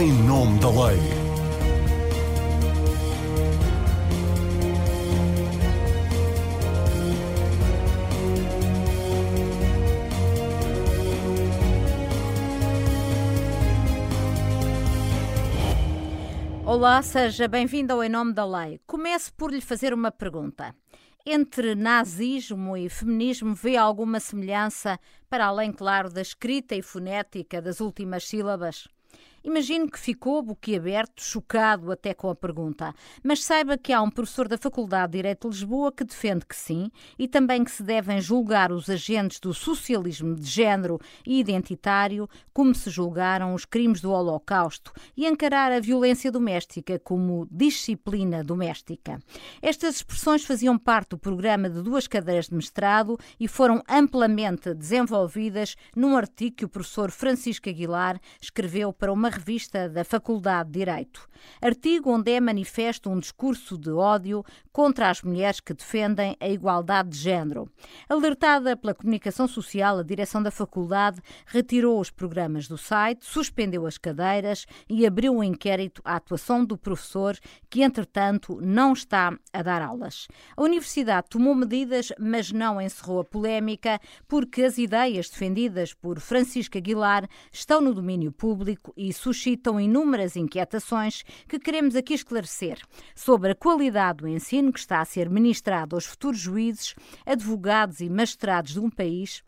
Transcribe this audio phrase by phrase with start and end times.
[0.00, 0.98] em nome da lei.
[16.64, 18.80] Olá, seja bem-vindo ao Em Nome da Lei.
[18.86, 20.74] Comece por lhe fazer uma pergunta.
[21.26, 24.98] Entre nazismo e feminismo vê alguma semelhança,
[25.28, 28.88] para além, claro, da escrita e fonética das últimas sílabas?
[29.44, 32.94] Imagino que ficou boquiaberto, chocado até com a pergunta,
[33.24, 36.54] mas saiba que há um professor da Faculdade de Direito de Lisboa que defende que
[36.54, 42.28] sim e também que se devem julgar os agentes do socialismo de género e identitário
[42.52, 49.18] como se julgaram os crimes do Holocausto e encarar a violência doméstica como disciplina doméstica.
[49.60, 55.74] Estas expressões faziam parte do programa de duas cadeiras de mestrado e foram amplamente desenvolvidas
[55.96, 61.28] num artigo que o professor Francisco Aguilar escreveu para uma revista da Faculdade de Direito.
[61.60, 67.10] Artigo onde é manifesto um discurso de ódio contra as mulheres que defendem a igualdade
[67.10, 67.68] de género.
[68.08, 73.98] Alertada pela comunicação social, a direção da faculdade retirou os programas do site, suspendeu as
[73.98, 77.36] cadeiras e abriu um inquérito à atuação do professor,
[77.68, 80.28] que entretanto não está a dar aulas.
[80.56, 86.78] A universidade tomou medidas, mas não encerrou a polémica, porque as ideias defendidas por Francisco
[86.78, 92.78] Aguilar estão no domínio público e suscitam inúmeras inquietações que queremos aqui esclarecer
[93.14, 98.10] sobre a qualidade do ensino que está a ser ministrado aos futuros juízes, advogados e
[98.10, 99.42] magistrados de um país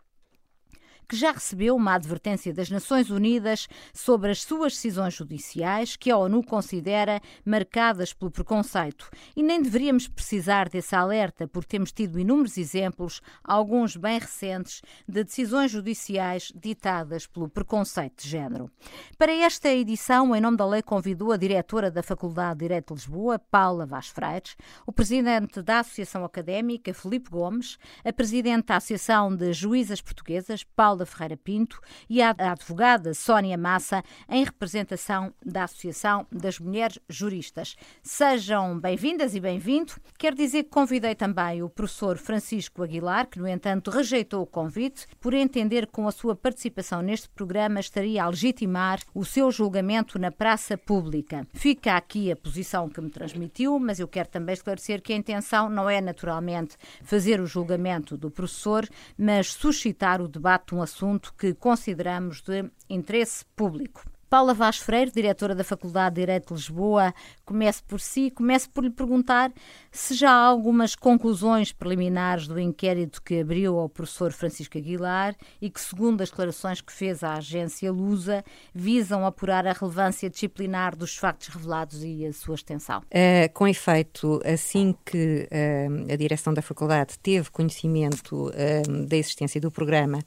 [1.08, 6.16] que já recebeu uma advertência das Nações Unidas sobre as suas decisões judiciais, que a
[6.16, 9.10] ONU considera marcadas pelo preconceito.
[9.36, 15.24] E nem deveríamos precisar desse alerta, porque temos tido inúmeros exemplos, alguns bem recentes, de
[15.24, 18.70] decisões judiciais ditadas pelo preconceito de género.
[19.18, 23.00] Para esta edição, em nome da lei, convidou a diretora da Faculdade de Direito de
[23.00, 29.34] Lisboa, Paula Vaz Freites, o presidente da Associação Académica, Felipe Gomes, a presidente da Associação
[29.34, 35.64] de Juízas Portuguesas, Paula Paula Ferreira Pinto e a advogada Sónia Massa, em representação da
[35.64, 37.74] Associação das Mulheres Juristas.
[38.00, 39.94] Sejam bem-vindas e bem-vindo.
[40.16, 45.06] Quero dizer que convidei também o professor Francisco Aguilar, que, no entanto, rejeitou o convite,
[45.18, 50.16] por entender que com a sua participação neste programa estaria a legitimar o seu julgamento
[50.16, 51.44] na praça pública.
[51.52, 55.68] Fica aqui a posição que me transmitiu, mas eu quero também esclarecer que a intenção
[55.68, 58.88] não é naturalmente fazer o julgamento do professor,
[59.18, 64.04] mas suscitar o debate de um assunto que consideramos de interesse público.
[64.34, 67.14] Paula Vaz Freire, diretora da Faculdade de Direito de Lisboa,
[67.44, 69.52] comece por si, comece por lhe perguntar
[69.92, 75.70] se já há algumas conclusões preliminares do inquérito que abriu ao professor Francisco Aguilar e
[75.70, 78.44] que, segundo as declarações que fez à agência Lusa,
[78.74, 83.02] visam apurar a relevância disciplinar dos factos revelados e a sua extensão.
[83.02, 89.60] Uh, com efeito, assim que uh, a direção da faculdade teve conhecimento uh, da existência
[89.60, 90.18] do programa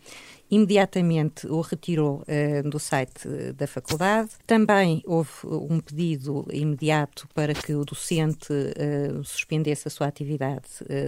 [0.49, 4.31] imediatamente o retirou uh, do site da faculdade.
[4.45, 10.67] Também houve um pedido imediato para que o docente uh, suspendesse a sua atividade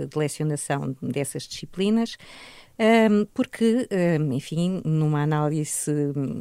[0.09, 2.17] de lecionação dessas disciplinas
[3.33, 3.87] porque,
[4.33, 5.91] enfim, numa análise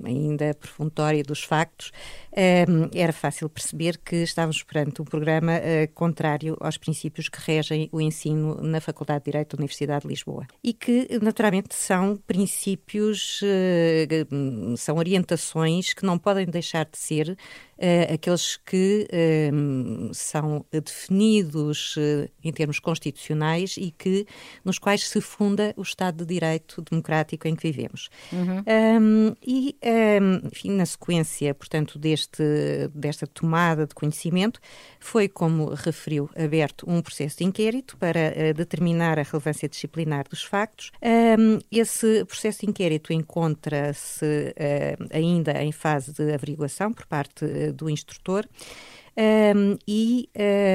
[0.04, 1.90] ainda profunditória dos factos,
[2.94, 8.00] era fácil perceber que estávamos perante um programa uh, contrário aos princípios que regem o
[8.00, 10.46] ensino na Faculdade de Direito da Universidade de Lisboa.
[10.62, 17.36] E que, naturalmente, são princípios, uh, são orientações que não podem deixar de ser
[17.78, 19.06] uh, aqueles que
[19.52, 24.26] um, são definidos uh, em termos constitucionais e que
[24.64, 28.08] nos quais se funda o Estado de Direito democrático em que vivemos.
[28.32, 28.62] Uhum.
[29.00, 32.42] Um, e, um, enfim, na sequência, portanto, deste,
[32.94, 34.60] desta tomada de conhecimento,
[34.98, 40.42] foi, como referiu, aberto um processo de inquérito para uh, determinar a relevância disciplinar dos
[40.42, 40.90] factos.
[41.70, 44.54] esse processo de inquérito encontra-se
[45.12, 48.46] ainda em fase de averiguação por parte do instrutor.
[49.18, 50.30] Um, e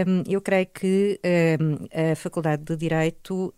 [0.06, 1.18] um, eu creio que
[1.62, 3.54] um, a Faculdade de Direito,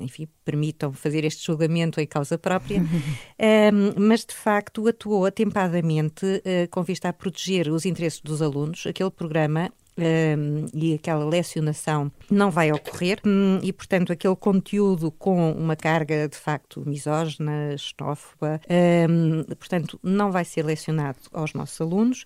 [0.00, 2.82] enfim, permitam fazer este julgamento em causa própria,
[3.96, 8.84] mas de facto atuou atempadamente uh, com vista a proteger os interesses dos alunos.
[8.84, 15.52] Aquele programa um, e aquela lecionação não vai ocorrer um, e, portanto, aquele conteúdo com
[15.52, 18.60] uma carga de facto misógina, xenófoba,
[19.08, 22.24] um, portanto, não vai ser lecionado aos nossos alunos.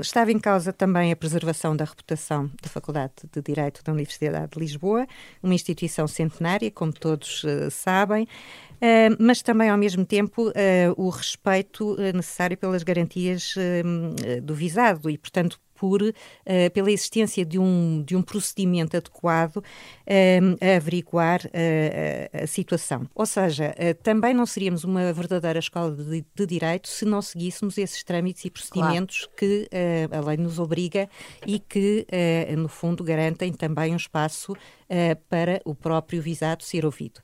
[0.00, 4.58] estava em causa também a preservação da reputação da Faculdade de Direito da Universidade de
[4.58, 5.06] Lisboa,
[5.42, 8.24] uma instituição centenária, como todos uh, sabem.
[8.24, 10.52] Uh, mas também, ao mesmo tempo, uh,
[10.96, 13.54] o respeito necessário pelas garantias
[14.42, 16.12] do visado e, portanto, por, uh,
[16.74, 19.62] pela existência de um, de um procedimento adequado uh,
[20.60, 23.08] a averiguar uh, a situação.
[23.14, 28.04] Ou seja, também não seríamos uma verdadeira escola de, de, direito se não seguíssemos esses
[28.04, 29.36] trâmites e procedimentos claro.
[29.36, 29.68] que
[30.10, 31.08] a lei nos obriga
[31.46, 32.06] e que,
[32.58, 34.54] no fundo, garantem também um espaço
[35.28, 37.20] para o próprio visado ser ouvido.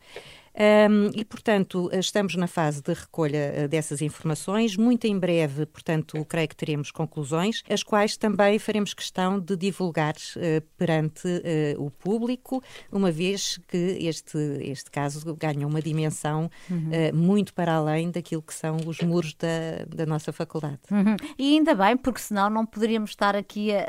[0.57, 4.75] Um, e, portanto, estamos na fase de recolha uh, dessas informações.
[4.77, 10.15] Muito em breve, portanto, creio que teremos conclusões, as quais também faremos questão de divulgar
[10.15, 16.91] uh, perante uh, o público, uma vez que este, este caso ganha uma dimensão uhum.
[17.13, 20.79] muito para além daquilo que são os muros da, da nossa faculdade.
[20.91, 21.17] Uhum.
[21.39, 23.83] E ainda bem, porque senão não poderíamos estar aqui a,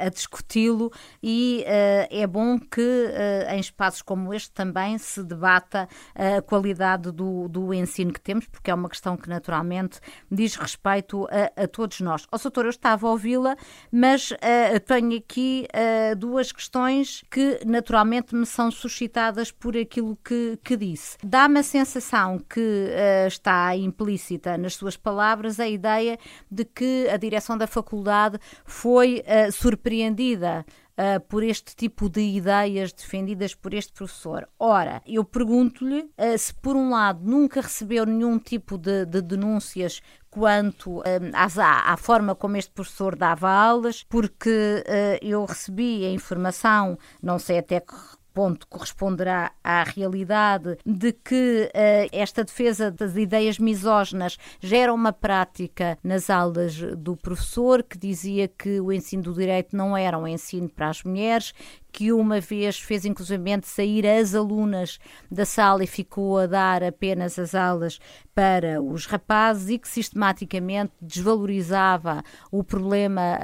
[0.00, 0.90] a, a discuti-lo
[1.22, 1.64] e
[2.10, 3.10] é bom que
[3.50, 5.83] em espaços como este também se debata
[6.14, 10.00] a qualidade do, do ensino que temos, porque é uma questão que naturalmente
[10.30, 12.26] diz respeito a, a todos nós.
[12.32, 13.56] Ó, oh, eu estava a ouvi-la,
[13.90, 20.58] mas uh, tenho aqui uh, duas questões que naturalmente me são suscitadas por aquilo que,
[20.62, 21.16] que disse.
[21.22, 26.18] Dá-me a sensação que uh, está implícita nas suas palavras a ideia
[26.50, 29.22] de que a direção da faculdade foi
[29.52, 30.64] surpreendida
[30.98, 34.48] uh, por este tipo de ideias defendidas por este professor.
[34.58, 40.00] Ora, eu pergunto-lhe uh, se, por um lado, nunca recebeu nenhum tipo de, de denúncias
[40.30, 41.00] quanto
[41.32, 44.50] à, à, forma como este professor dava aulas, porque
[44.84, 47.94] uh, eu recebi a informação, não sei até que
[48.34, 55.96] ponto corresponderá à realidade de que uh, esta defesa das ideias misóginas gera uma prática
[56.02, 60.68] nas aulas do professor que dizia que o ensino do direito não era um ensino
[60.68, 61.54] para as mulheres,
[61.94, 64.98] que uma vez fez inclusivamente sair as alunas
[65.30, 68.00] da sala e ficou a dar apenas as aulas
[68.34, 73.38] para os rapazes e que sistematicamente desvalorizava o problema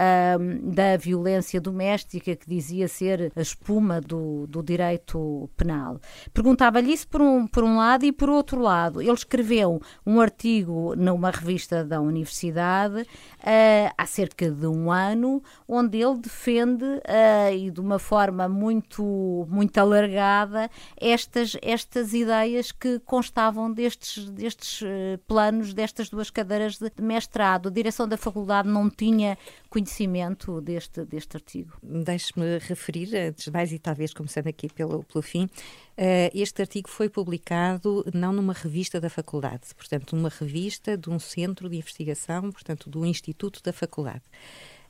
[0.62, 6.00] da violência doméstica, que dizia ser a espuma do, do direito penal.
[6.34, 9.00] Perguntava-lhe isso por um, por um lado e por outro lado.
[9.00, 15.98] Ele escreveu um artigo numa revista da universidade uh, há cerca de um ano, onde
[15.98, 22.98] ele defende, uh, e de uma forma forma muito, muito alargada estas, estas ideias que
[23.00, 27.68] constavam destes, destes eh, planos, destas duas cadeiras de mestrado.
[27.68, 29.36] A direção da faculdade não tinha
[29.68, 31.72] conhecimento deste, deste artigo.
[31.82, 36.88] Deixe-me referir, antes de mais, e talvez começando aqui pelo, pelo fim, uh, este artigo
[36.88, 42.50] foi publicado não numa revista da faculdade, portanto, numa revista de um centro de investigação,
[42.50, 44.22] portanto, do Instituto da Faculdade.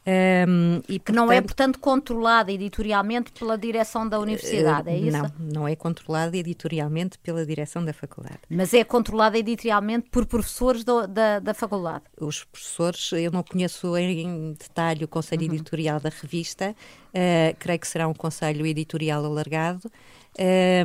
[0.06, 5.16] Um, e, que não é, portanto, controlada editorialmente pela direção da universidade, é isso?
[5.16, 8.38] Não, não é controlada editorialmente pela direção da faculdade.
[8.48, 12.04] Mas é controlada editorialmente por professores do, da, da faculdade?
[12.18, 15.54] Os professores, eu não conheço em detalhe o conselho uhum.
[15.54, 16.74] editorial da revista,
[17.08, 19.90] uh, creio que será um conselho editorial alargado,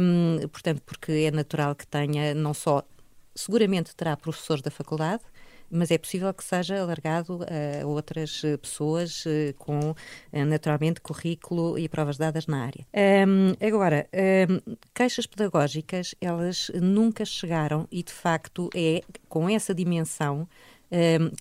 [0.02, 2.84] um, portanto, porque é natural que tenha não só
[3.34, 5.24] seguramente terá professores da faculdade,
[5.75, 9.94] mas é possível que seja alargado a outras pessoas eh, com,
[10.31, 12.88] eh, naturalmente, currículo e provas dadas na área.
[13.27, 14.07] Um, agora,
[14.50, 20.48] um, queixas pedagógicas, elas nunca chegaram e, de facto, é com essa dimensão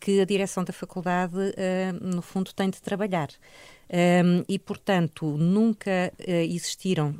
[0.00, 1.36] que a direção da faculdade,
[2.00, 3.28] no fundo, tem de trabalhar.
[4.48, 7.14] E, portanto, nunca existiram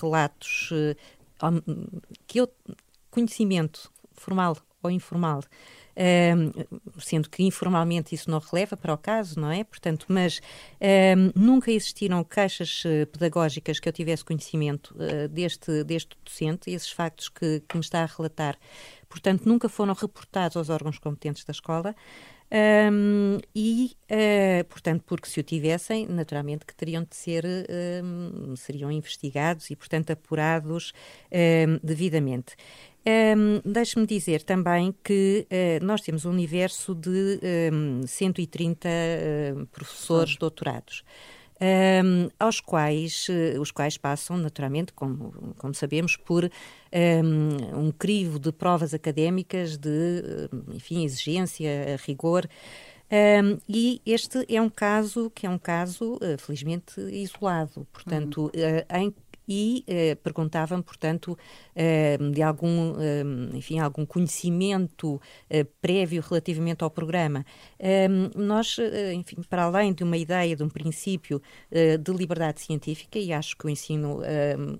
[0.00, 0.70] relatos
[2.26, 2.48] que eu,
[3.10, 5.42] conhecimento formal ou informal
[6.98, 9.64] sendo que informalmente isso não releva para o caso, não é?
[9.64, 10.40] Portanto, mas
[11.34, 17.28] nunca existiram queixas eh, pedagógicas que eu tivesse conhecimento uh, deste, deste docente, esses factos
[17.28, 18.56] que, que me está a relatar,
[19.08, 21.94] portanto, nunca foram reportados aos órgãos competentes da escola.
[22.52, 27.44] Um, e, uh, portanto, porque se o tivessem, naturalmente que teriam de ser,
[28.02, 30.92] um, seriam investigados e, portanto, apurados
[31.30, 32.56] um, devidamente.
[33.06, 37.40] Um, Deixe-me dizer também que uh, nós temos um universo de
[37.72, 41.04] um, 130 uh, professores doutorados.
[41.62, 48.38] Um, aos quais, uh, os quais passam, naturalmente, como, como sabemos, por um, um crivo
[48.38, 52.48] de provas académicas de, enfim, exigência, rigor.
[53.12, 57.86] Um, e este é um caso que é um caso, uh, felizmente, isolado.
[57.92, 58.48] Portanto, uhum.
[58.48, 59.14] uh, em
[59.50, 61.36] e uh, perguntavam, portanto,
[62.32, 65.20] de algum, uh, enfim, algum conhecimento
[65.80, 67.44] prévio relativamente ao programa.
[68.34, 68.76] nós,
[69.14, 73.66] enfim, para além de uma ideia, de um princípio de liberdade científica, e acho que
[73.66, 74.20] o ensino,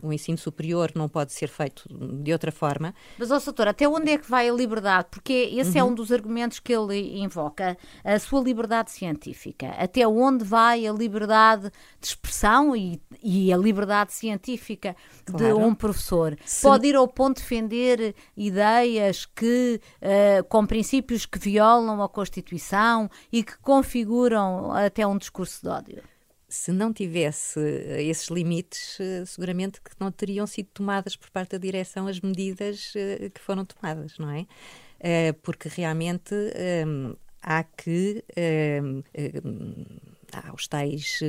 [0.03, 1.85] o ensino superior não pode ser feito
[2.23, 2.95] de outra forma.
[3.19, 5.09] Mas, ó, doutor, até onde é que vai a liberdade?
[5.11, 5.89] Porque esse é uhum.
[5.89, 9.69] é um dos argumentos que ele invoca, a sua liberdade científica.
[9.79, 15.45] Até onde vai a liberdade de expressão e, e a liberdade científica claro.
[15.45, 16.37] de um professor?
[16.45, 16.63] Se...
[16.63, 23.11] Pode ir ao ponto de defender ideias que, uh, com princípios que violam a Constituição
[23.33, 26.03] e que configuram até um discurso de ódio?
[26.51, 31.53] se não tivesse eh, esses limites, eh, seguramente que não teriam sido tomadas por parte
[31.53, 32.93] da direção as medidas
[33.33, 35.33] que foram tomadas, não é?
[35.43, 39.87] Porque realmente ehm, há que ehm, ehm,
[40.33, 41.21] há os tais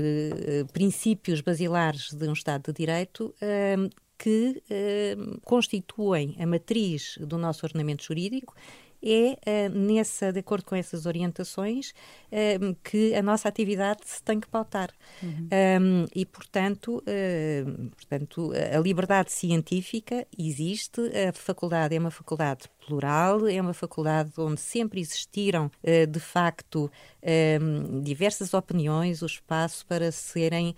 [0.74, 3.34] princípios basilares de um Estado de Direito
[4.22, 8.54] que eh, constituem a matriz do nosso ordenamento jurídico
[9.04, 14.40] é uh, nessa, de acordo com essas orientações, uh, que a nossa atividade se tem
[14.40, 14.92] que pautar.
[15.24, 15.50] Uhum.
[15.82, 23.48] Um, e, portanto, uh, portanto, a liberdade científica existe, a faculdade é uma faculdade plural,
[23.48, 25.72] é uma faculdade onde sempre existiram,
[26.10, 26.92] de facto,
[28.04, 30.76] diversas opiniões, o espaço para serem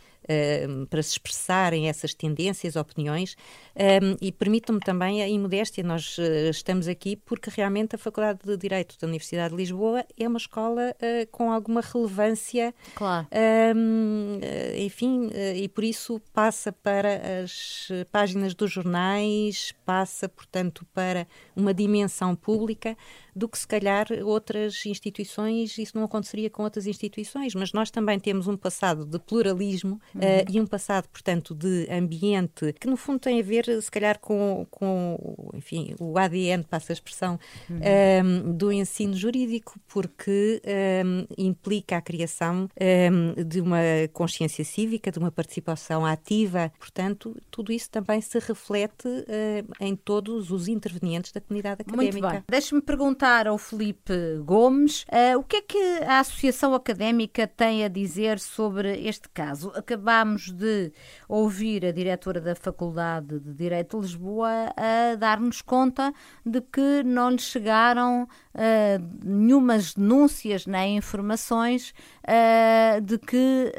[0.89, 3.35] para se expressarem essas tendências, opiniões,
[3.75, 8.55] um, e permitam-me também a imodéstia, nós uh, estamos aqui porque realmente a Faculdade de
[8.55, 13.27] Direito da Universidade de Lisboa é uma escola uh, com alguma relevância, claro.
[13.75, 21.27] Um, uh, enfim, e por isso passa para as páginas dos jornais, passa, portanto, para
[21.55, 22.95] uma dimensão pública
[23.35, 28.19] do que se calhar outras instituições, isso não aconteceria com outras instituições, mas nós também
[28.19, 30.21] temos um passado de pluralismo uhum.
[30.21, 34.19] uh, e um passado, portanto, de ambiente que no fundo tem a ver, se calhar,
[34.19, 37.77] com, com enfim, o ADN, passa a expressão, uhum.
[37.77, 43.79] um, ehm, do ensino jurídico, porque um, ehm, implica a criação ehm, de uma
[44.11, 50.51] consciência cívica, de uma participação ativa, portanto, tudo isso também se reflete uh, em todos
[50.51, 52.19] os intervenientes da comunidade académica.
[52.19, 52.43] Muito bem.
[52.47, 54.13] Deixe-me perguntar perguntar ao Felipe
[54.43, 59.71] Gomes uh, o que é que a Associação Académica tem a dizer sobre este caso.
[59.75, 60.91] Acabámos de
[61.29, 66.13] ouvir a diretora da Faculdade de Direito de Lisboa a dar-nos conta
[66.45, 71.93] de que não lhe chegaram uh, nenhumas denúncias nem informações
[72.27, 73.71] uh, de que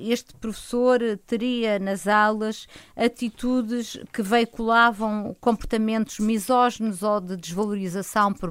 [0.00, 8.50] este professor teria nas aulas atitudes que veiculavam comportamentos misóginos ou de desvalorização por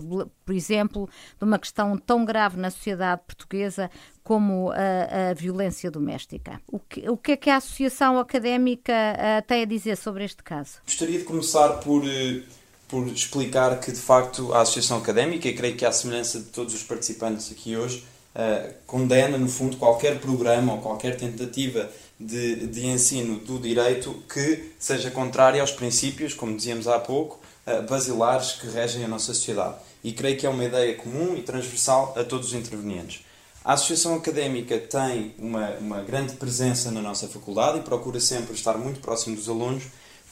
[0.50, 3.91] por exemplo, de uma questão tão grave na sociedade portuguesa
[4.24, 6.60] como a, a violência doméstica.
[6.68, 10.41] O que, o que, é que a Associação Académica uh, tem a dizer sobre este
[10.41, 10.79] caso?
[10.84, 12.44] Gostaria de começar por, uh,
[12.88, 16.74] por explicar que, de facto, a Associação Académica, e creio que à semelhança de todos
[16.74, 18.03] os participantes aqui hoje,
[18.34, 24.74] uh, condena, no fundo, qualquer programa ou qualquer tentativa de, de ensino do direito que
[24.79, 27.39] seja contrária aos princípios, como dizíamos há pouco,
[27.88, 32.13] basilares que regem a nossa sociedade e creio que é uma ideia comum e transversal
[32.18, 33.24] a todos os intervenientes.
[33.63, 38.78] A Associação Académica tem uma, uma grande presença na nossa faculdade e procura sempre estar
[38.78, 39.84] muito próximo dos alunos,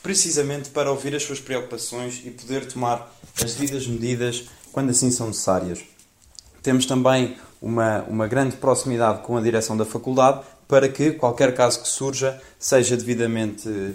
[0.01, 5.27] precisamente para ouvir as suas preocupações e poder tomar as devidas medidas quando assim são
[5.27, 5.83] necessárias.
[6.63, 11.81] Temos também uma, uma grande proximidade com a direção da faculdade para que qualquer caso
[11.81, 13.93] que surja seja devidamente eh,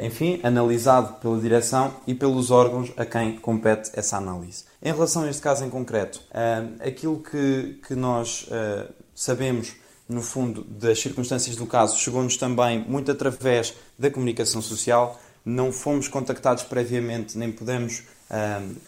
[0.00, 4.64] enfim, analisado pela direção e pelos órgãos a quem compete essa análise.
[4.82, 9.74] Em relação a este caso em concreto, eh, aquilo que, que nós eh, sabemos,
[10.08, 15.20] no fundo, das circunstâncias do caso, chegou-nos também muito através da comunicação social.
[15.44, 18.02] Não fomos contactados previamente, nem pudemos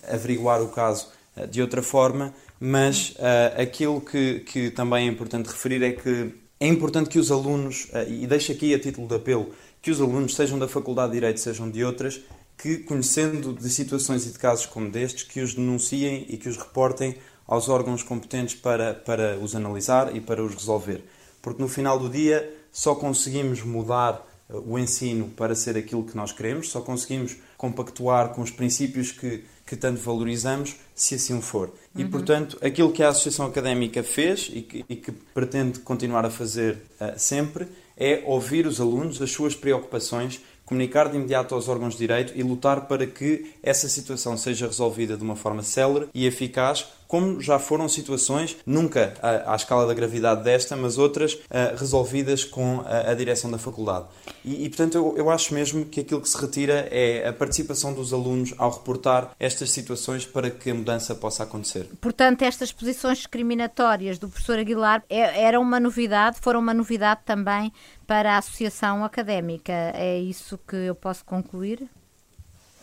[0.09, 1.09] averiguar o caso
[1.49, 3.15] de outra forma, mas
[3.57, 8.27] aquilo que, que também é importante referir é que é importante que os alunos, e
[8.27, 11.71] deixo aqui a título de apelo, que os alunos, sejam da Faculdade de Direito, sejam
[11.71, 12.21] de outras,
[12.57, 16.57] que, conhecendo de situações e de casos como destes, que os denunciem e que os
[16.57, 17.17] reportem
[17.47, 21.03] aos órgãos competentes para, para os analisar e para os resolver.
[21.41, 26.17] Porque no final do dia só conseguimos mudar eh, o ensino para ser aquilo que
[26.17, 31.73] nós queremos, só conseguimos compactuar com os princípios que, que tanto valorizamos, se assim for.
[31.95, 32.11] E, uhum.
[32.11, 36.83] portanto, aquilo que a Associação Académica fez e que, e que pretende continuar a fazer
[37.01, 37.67] uh, sempre
[37.99, 42.43] é ouvir os alunos, as suas preocupações, comunicar de imediato aos órgãos de direito e
[42.43, 47.59] lutar para que essa situação seja resolvida de uma forma célere e eficaz, como já
[47.59, 53.11] foram situações, nunca à, à escala da gravidade desta, mas outras uh, resolvidas com a,
[53.11, 54.05] a, direção da faculdade.
[54.45, 57.95] E, e portanto, eu, eu acho mesmo que aquilo que se retira é a participação
[57.95, 61.89] dos alunos ao reportar estas situações para que a mudança possa acontecer.
[62.01, 67.73] Portanto, estas posições discriminatórias do professor Aguilar é, eram uma novidade, foram uma novidade também
[68.07, 69.73] para a associação académica.
[69.95, 71.89] É isso que eu posso concluir?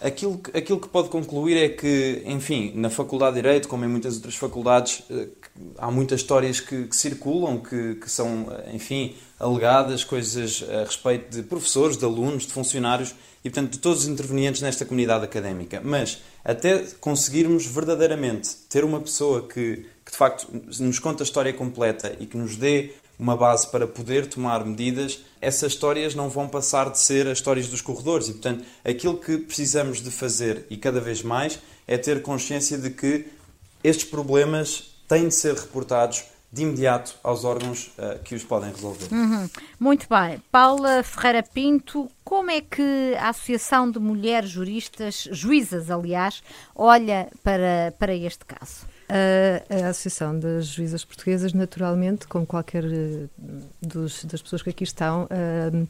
[0.02, 4.16] Aquilo, aquilo que pode concluir é que, enfim, na Faculdade de Direito, como em muitas
[4.16, 5.30] outras faculdades, eh,
[5.78, 11.44] há muitas histórias que, que circulam, que, que, são, enfim, alegadas, coisas a respeito de
[11.44, 15.82] professores, de alunos, de funcionários e, portanto, de todos os intervenientes nesta comunidade académica.
[15.84, 20.48] Mas, até conseguirmos verdadeiramente ter uma pessoa que, que de facto
[20.80, 25.24] nos conta a história completa e que nos dê uma base para poder tomar medidas,
[25.46, 28.28] essas histórias não vão passar de ser as histórias dos corredores.
[28.30, 32.90] E, portanto, aquilo que precisamos de fazer, e cada vez mais, é ter consciência de
[32.90, 33.28] que
[33.84, 36.24] estes problemas têm de ser reportados
[36.56, 39.14] de imediato aos órgãos uh, que os podem resolver.
[39.14, 39.50] Uhum.
[39.78, 40.42] Muito bem.
[40.50, 46.42] Paula Ferreira Pinto, como é que a Associação de Mulheres Juristas, juízas aliás,
[46.74, 48.88] olha para, para este caso?
[49.10, 53.30] A, a, Associação das Juízas Portuguesas, naturalmente, como qualquer uh,
[53.82, 55.88] dos, das pessoas que aqui estão, uh,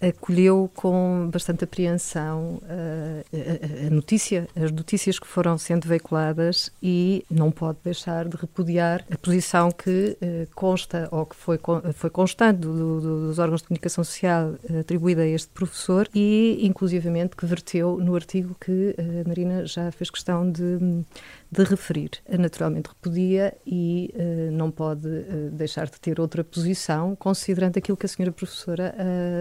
[0.00, 7.24] acolheu com bastante apreensão uh, a, a, notícia, as notícias que foram sendo veiculadas e
[7.30, 11.58] não pode deixar de repudiar a posição que uh, consta ou que foi,
[11.94, 17.36] foi constante do, do, dos órgãos de comunicação social atribuída a este professor e, inclusivamente,
[17.36, 21.04] que verteu no artigo que a Marina já fez questão de
[21.50, 22.10] de referir.
[22.28, 28.06] Naturalmente repudia e uh, não pode uh, deixar de ter outra posição, considerando aquilo que
[28.06, 28.94] a senhora professora,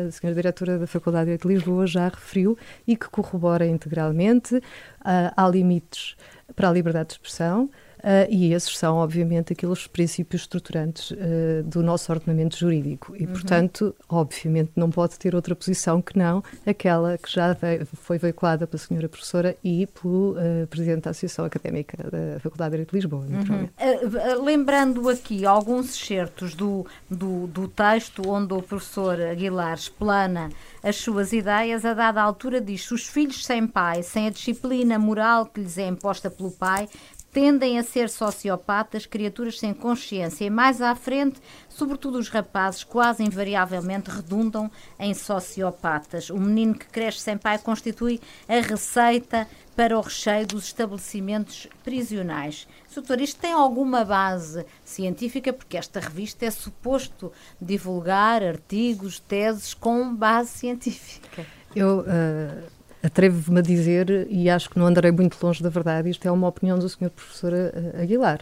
[0.08, 4.56] a senhora diretora da Faculdade de Lisboa já referiu e que corrobora integralmente.
[4.56, 6.16] Uh, há limites
[6.56, 11.84] para a liberdade de expressão, Uh, e esses são, obviamente, aqueles princípios estruturantes uh, do
[11.84, 13.14] nosso ordenamento jurídico.
[13.16, 13.34] E, uhum.
[13.34, 18.66] portanto, obviamente, não pode ter outra posição que não aquela que já veio, foi veiculada
[18.66, 22.96] pela senhora professora e pelo uh, presidente da Associação Académica da Faculdade de Direito de
[22.96, 24.44] Lisboa, uhum.
[24.44, 30.50] lembrando aqui alguns excertos do, do, do texto onde o professor Aguilar explana
[30.82, 35.46] as suas ideias, a dada altura diz: os filhos sem pai, sem a disciplina moral
[35.46, 36.88] que lhes é imposta pelo pai,
[37.32, 43.24] tendem a ser sociopatas, criaturas sem consciência e mais à frente, sobretudo os rapazes, quase
[43.24, 46.30] invariavelmente redundam em sociopatas.
[46.30, 52.68] O menino que cresce sem pai constitui a receita para o recheio dos estabelecimentos prisionais.
[52.94, 55.54] Doutor, isto tem alguma base científica?
[55.54, 61.46] Porque esta revista é suposto divulgar artigos, teses com base científica.
[61.74, 66.28] Eu uh atrevo-me a dizer, e acho que não andarei muito longe da verdade, isto
[66.28, 67.10] é uma opinião do Sr.
[67.10, 68.42] Professor eh, Aguilar.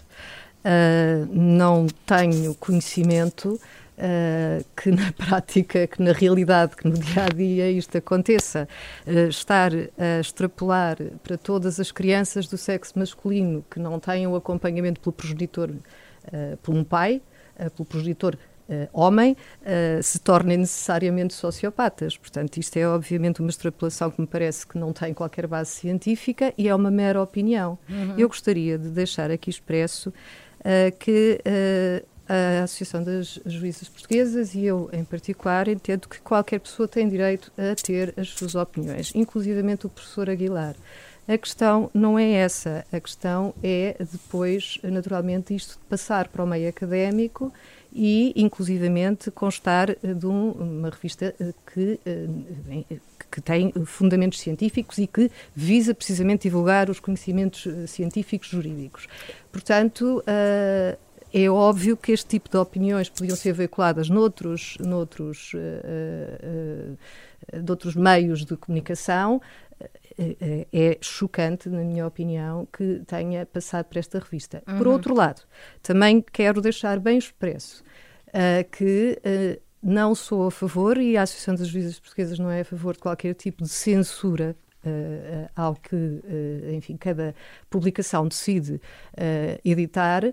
[0.66, 3.60] Uh, não tenho conhecimento
[3.98, 8.70] Uh, que na prática, que na realidade, que no dia a dia isto aconteça.
[9.08, 15.02] Uh, estar a extrapolar para todas as crianças do sexo masculino que não o acompanhamento
[15.02, 17.24] pelo progenitor, uh, por um pai,
[17.76, 18.38] pelo progenitor
[18.94, 22.18] homem uh, se tornem necessariamente sociopatas.
[22.18, 26.54] Portanto, isto é obviamente uma extrapolação que me parece que não tem qualquer base científica
[26.58, 27.78] e é uma mera opinião.
[27.90, 28.16] Uhum.
[28.18, 31.42] Eu gostaria de deixar aqui expresso uh, que
[32.30, 37.52] a Associação das Juízas Portuguesas e eu, em particular, entendo que qualquer pessoa tem direito
[37.58, 40.76] a ter as suas opiniões, inclusivamente o professor Aguilar.
[41.28, 46.48] A questão não é essa, a questão é depois, naturalmente, isto de passar para o
[46.48, 47.52] meio académico
[47.94, 52.98] e, inclusivamente, constar eh, de um, uma revista eh, que, eh,
[53.32, 59.08] que tem fundamentos científicos e que visa precisamente divulgar os conhecimentos científicos jurídicos.
[59.52, 60.24] Portanto,
[61.34, 66.98] é óbvio que este tipo de opiniões podiam ser veiculadas noutros, noutros, uh,
[67.54, 69.42] uh, de outros meios de comunicação.
[70.20, 74.64] Uh, é chocante, na minha opinião, que tenha passado por esta revista.
[74.68, 74.78] Uhum.
[74.78, 75.44] Por outro lado,
[75.82, 77.84] também quero deixar bem expresso
[78.72, 79.20] que
[79.82, 83.00] não sou a favor, e a Associação das Juízes Portuguesas não é a favor de
[83.00, 87.36] qualquer tipo de censura uh, ao que, uh, enfim, cada
[87.70, 90.24] publicação decide uh, editar,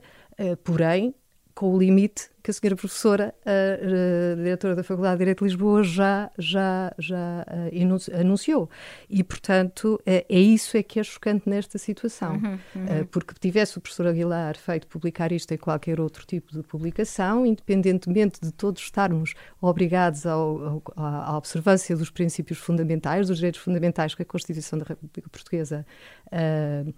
[0.64, 1.14] porém,
[1.55, 5.44] com o limite que a senhora professora, a, a diretora da Faculdade de Direito de
[5.44, 8.68] Lisboa, já, já, já uh, anunciou.
[9.09, 12.35] E, portanto, é, é, isso é que é chocante nesta situação.
[12.35, 13.00] Uhum, uhum.
[13.00, 17.46] Uh, porque tivesse o professor Aguilar feito publicar isto em qualquer outro tipo de publicação,
[17.46, 24.14] independentemente de todos estarmos obrigados ao, ao, à observância dos princípios fundamentais, dos direitos fundamentais
[24.14, 25.87] que a Constituição da República Portuguesa
[26.26, 26.94] uh,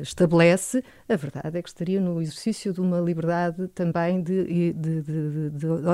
[0.00, 5.50] estabelece, a verdade é que estaria no exercício de uma liberdade também de, de, de,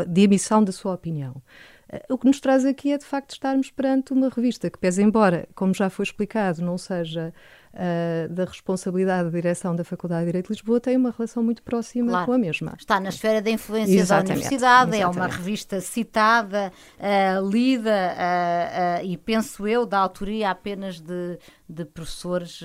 [0.09, 1.43] de emissão da sua opinião.
[1.91, 5.03] Eh, o que nos traz aqui é de facto estarmos perante uma revista que, pese
[5.03, 7.33] embora, como já foi explicado, não seja
[7.75, 11.63] uh, da responsabilidade da direção da Faculdade de Direito de Lisboa, tem uma relação muito
[11.63, 12.27] próxima claro.
[12.27, 12.75] com a mesma.
[12.79, 15.03] Está na esfera da influência exatamente, da universidade, exatamente.
[15.03, 21.85] é uma revista citada, uh, lida uh, e, penso eu, da autoria apenas de, de
[21.85, 22.61] professores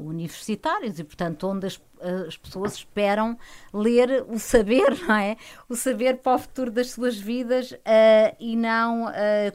[0.00, 3.38] universitários e, portanto, onde as as pessoas esperam
[3.72, 5.36] ler o saber, não é?
[5.68, 9.12] O saber para o futuro das suas vidas uh, e não uh,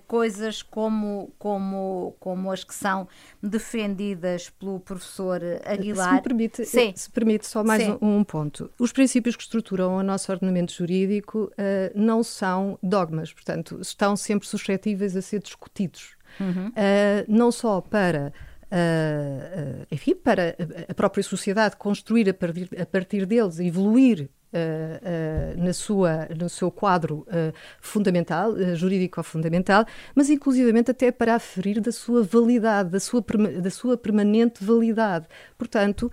[0.07, 3.07] coisas como, como, como as que são
[3.41, 6.09] defendidas pelo professor Aguilar.
[6.09, 6.93] Se me permite, Sim.
[6.95, 8.69] Se permite só mais um, um, ponto.
[8.79, 14.47] Os princípios que estruturam o nosso ordenamento jurídico uh, não são dogmas, portanto, estão sempre
[14.47, 16.15] suscetíveis a ser discutidos.
[16.39, 16.67] Uhum.
[16.69, 18.31] Uh, não só para
[18.69, 20.55] Uh, enfim, para
[20.89, 26.47] a própria sociedade construir a partir, a partir deles, evoluir Uh, uh, na sua, no
[26.47, 33.21] seu quadro uh, fundamental, jurídico-fundamental, mas inclusivamente até para aferir da sua validade, da sua,
[33.61, 35.27] da sua permanente validade.
[35.57, 36.09] Portanto,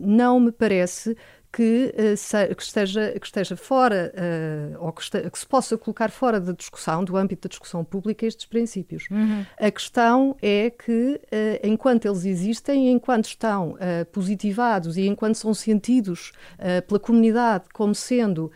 [0.00, 1.14] não me parece
[1.52, 6.40] que, uh, que, esteja, que esteja fora, uh, ou que, que, se possa colocar fora
[6.40, 9.06] da discussão, do âmbito da discussão pública, estes princípios.
[9.10, 9.44] Uhum.
[9.58, 13.76] A questão é que, uh, enquanto eles existem, enquanto estão
[14.12, 16.32] positivados e enquanto são sentidos
[16.86, 18.50] pela comunidade como sendo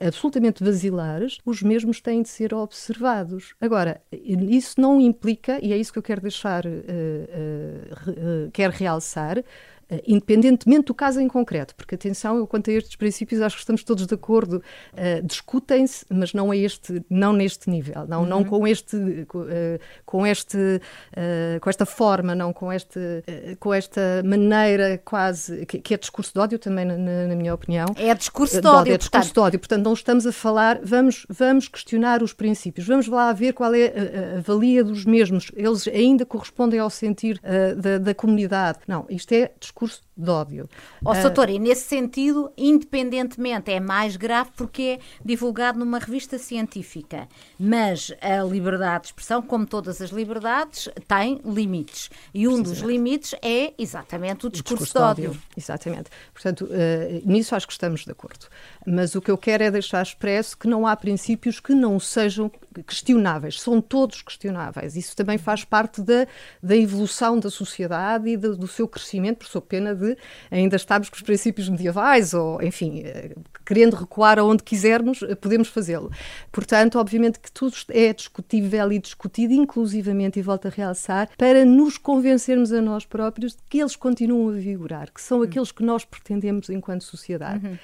[0.00, 3.54] absolutamente basilares, os mesmos têm de ser observados.
[3.60, 6.62] Agora, isso não implica, e é isso que eu quero deixar,
[8.52, 9.42] quero realçar, Uh,
[10.06, 13.84] independentemente do caso em concreto, porque atenção, eu quanto a estes princípios acho que estamos
[13.84, 18.26] todos de acordo, uh, discutem-se, mas não a este, não neste nível, não, uhum.
[18.26, 19.46] não com este, com, uh,
[20.04, 20.80] com este,
[21.60, 23.00] com esta forma, não com este,
[23.60, 27.86] com esta maneira quase que, que, é discurso de ódio também na, na minha opinião.
[27.96, 31.68] É discurso de, ódio, é discurso de ódio, portanto não estamos a falar, vamos, vamos
[31.68, 36.26] questionar os princípios, vamos lá ver qual é a, a valia dos mesmos, eles ainda
[36.26, 37.40] correspondem ao sentir
[37.76, 38.80] da, da comunidade.
[38.86, 40.68] Não, isto é discurso discurso de ódio.
[41.04, 46.38] Ó, oh, uh, e nesse sentido, independentemente, é mais grave porque é divulgado numa revista
[46.38, 47.28] científica.
[47.58, 52.08] Mas a liberdade de expressão, como todas as liberdades, tem limites.
[52.32, 55.30] E um dos limites é exatamente o discurso, o discurso de, ódio.
[55.30, 55.42] ódio.
[55.56, 56.10] Exatamente.
[56.32, 58.46] Portanto, uh, nisso acho que estamos de acordo.
[58.86, 62.50] Mas o que eu quero é deixar expresso que não há princípios que não sejam
[62.86, 63.60] questionáveis.
[63.60, 64.96] São todos questionáveis.
[64.96, 66.26] Isso também faz parte da,
[66.62, 70.16] da evolução da sociedade e do, do seu crescimento, por sua pena de
[70.50, 75.68] ainda estarmos com os princípios medievais ou, enfim, eh, querendo recuar aonde quisermos, eh, podemos
[75.68, 76.10] fazê-lo.
[76.50, 81.98] Portanto, obviamente que tudo é discutível e discutido, inclusivamente, e volto a realçar, para nos
[81.98, 86.04] convencermos a nós próprios de que eles continuam a vigorar, que são aqueles que nós
[86.04, 87.66] pretendemos enquanto sociedade.
[87.66, 87.78] Uhum.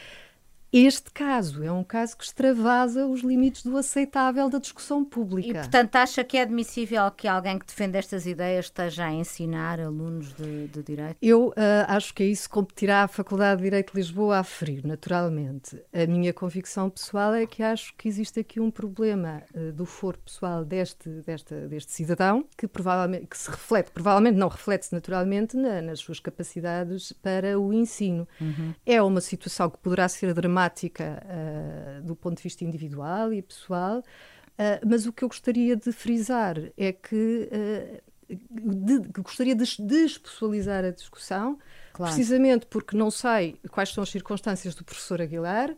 [0.73, 5.51] Este caso é um caso que extravasa os limites do aceitável da discussão pública.
[5.51, 9.79] E, portanto, acha que é admissível que alguém que defende estas ideias esteja a ensinar
[9.79, 11.19] alunos de, de Direito?
[11.21, 11.55] Eu uh,
[11.89, 15.79] acho que é isso competirá a Faculdade de Direito de Lisboa a aferir, naturalmente.
[15.93, 20.19] A minha convicção pessoal é que acho que existe aqui um problema uh, do foro
[20.25, 25.83] pessoal deste, desta, deste cidadão, que provavelmente que se reflete, provavelmente não reflete-se naturalmente na,
[25.83, 28.27] nas suas capacidades para o ensino.
[28.41, 28.73] Uhum.
[28.87, 33.43] É uma situação que poderá ser dramática problemática uh, do ponto de vista individual e
[33.43, 39.65] pessoal, uh, mas o que eu gostaria de frisar é que, uh, de, gostaria de
[39.81, 41.59] despessoalizar a discussão
[41.93, 42.15] Claro.
[42.15, 45.77] Precisamente porque não sei quais são as circunstâncias do professor Aguilar,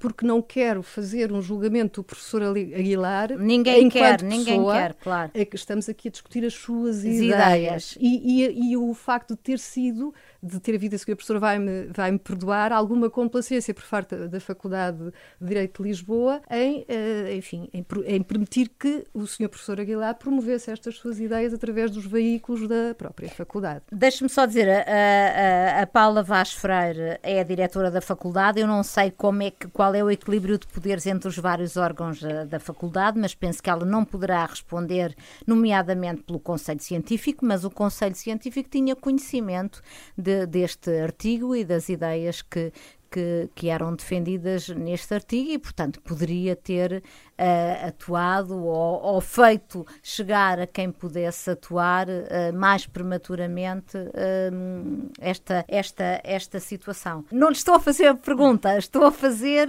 [0.00, 3.38] porque não quero fazer um julgamento do professor Aguilar.
[3.38, 5.30] Ninguém quer, ninguém quer, claro.
[5.32, 7.22] É que estamos aqui a discutir as suas as ideias.
[7.22, 7.98] ideias.
[8.00, 10.12] E, e, e, o facto de ter sido,
[10.42, 14.40] de ter havido, a senhora professora vai-me vai -me perdoar, alguma complacência por parte da
[14.40, 14.98] Faculdade
[15.40, 20.14] de Direito de Lisboa em, uh, enfim, em, em permitir que o senhor professor Aguilar
[20.14, 23.82] promovesse estas suas ideias através dos veículos da própria faculdade.
[23.90, 28.60] Deixe-me só dizer, uh, a, Paula Vaz Freire é a diretora da faculdade.
[28.60, 31.76] Eu não sei como é que, qual é o equilíbrio de poderes entre os vários
[31.76, 37.44] órgãos da, da faculdade, mas penso que ela não poderá responder, nomeadamente pelo Conselho Científico,
[37.44, 39.82] mas o Conselho Científico tinha conhecimento
[40.16, 42.72] de, deste artigo e das ideias que,
[43.10, 47.02] que, que eram defendidas neste artigo e, portanto, poderia ter
[47.38, 55.64] uh, atuado ou, ou, feito chegar a quem pudesse atuar uh, mais prematuramente uh, esta,
[55.68, 57.24] esta, esta situação.
[57.30, 59.68] Não lhe estou a fazer a pergunta, estou a fazer,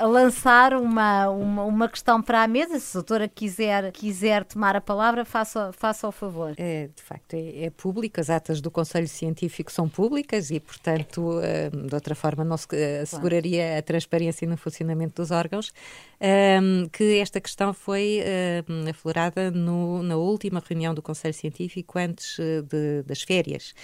[0.00, 2.78] a lançar uma, uma, uma questão para a mesa.
[2.78, 6.54] Se a doutora quiser, quiser tomar a palavra, faça, faça o favor.
[6.56, 11.40] É, de facto, é, é público, as atas do Conselho Científico são públicas e, portanto,
[11.86, 12.66] de outra forma não se
[13.02, 15.72] asseguraria a transparência no funcionamento dos órgãos
[16.96, 22.62] que esta questão foi uh, aflorada no, na última reunião do Conselho Científico antes uh,
[22.62, 23.74] de, das férias.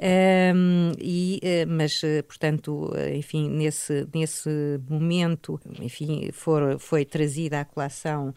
[0.00, 4.48] Um, e, uh, mas, uh, portanto, uh, enfim, nesse, nesse
[4.88, 8.34] momento, enfim, for, foi trazida à colação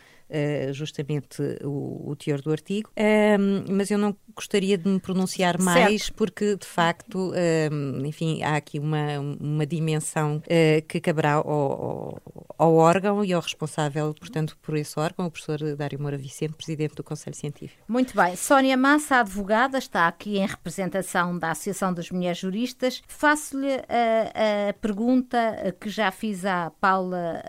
[0.72, 6.04] justamente o, o, teor do artigo, um, mas eu não gostaria de me pronunciar mais
[6.04, 6.14] certo.
[6.16, 7.34] porque, de facto,
[7.70, 10.42] um, enfim, há aqui uma, uma dimensão
[10.88, 12.22] que caberá ao, ao,
[12.58, 16.96] ao, órgão e ao responsável, portanto, por esse órgão, o professor Dário Moura Vicente, presidente
[16.96, 17.84] do Conselho Científico.
[17.86, 18.34] Muito bem.
[18.38, 23.02] Sónia Massa, advogada, está aqui em representação Associação das Mulheres Juristas.
[23.08, 27.44] Faço-lhe a, a, pergunta que já fiz à Paula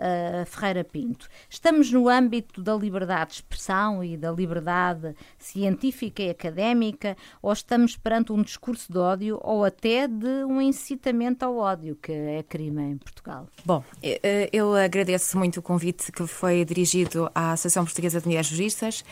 [0.45, 1.27] Ferreira Pinto.
[1.49, 7.95] Estamos no âmbito da liberdade de expressão e da liberdade científica e académica ou estamos
[7.95, 12.81] perante um discurso de ódio ou até de um incitamento ao ódio, que é crime
[12.83, 13.47] em Portugal?
[13.65, 13.83] Bom,
[14.51, 19.03] eu agradeço muito o convite que foi dirigido à Associação Portuguesa de Mulheres Juristas.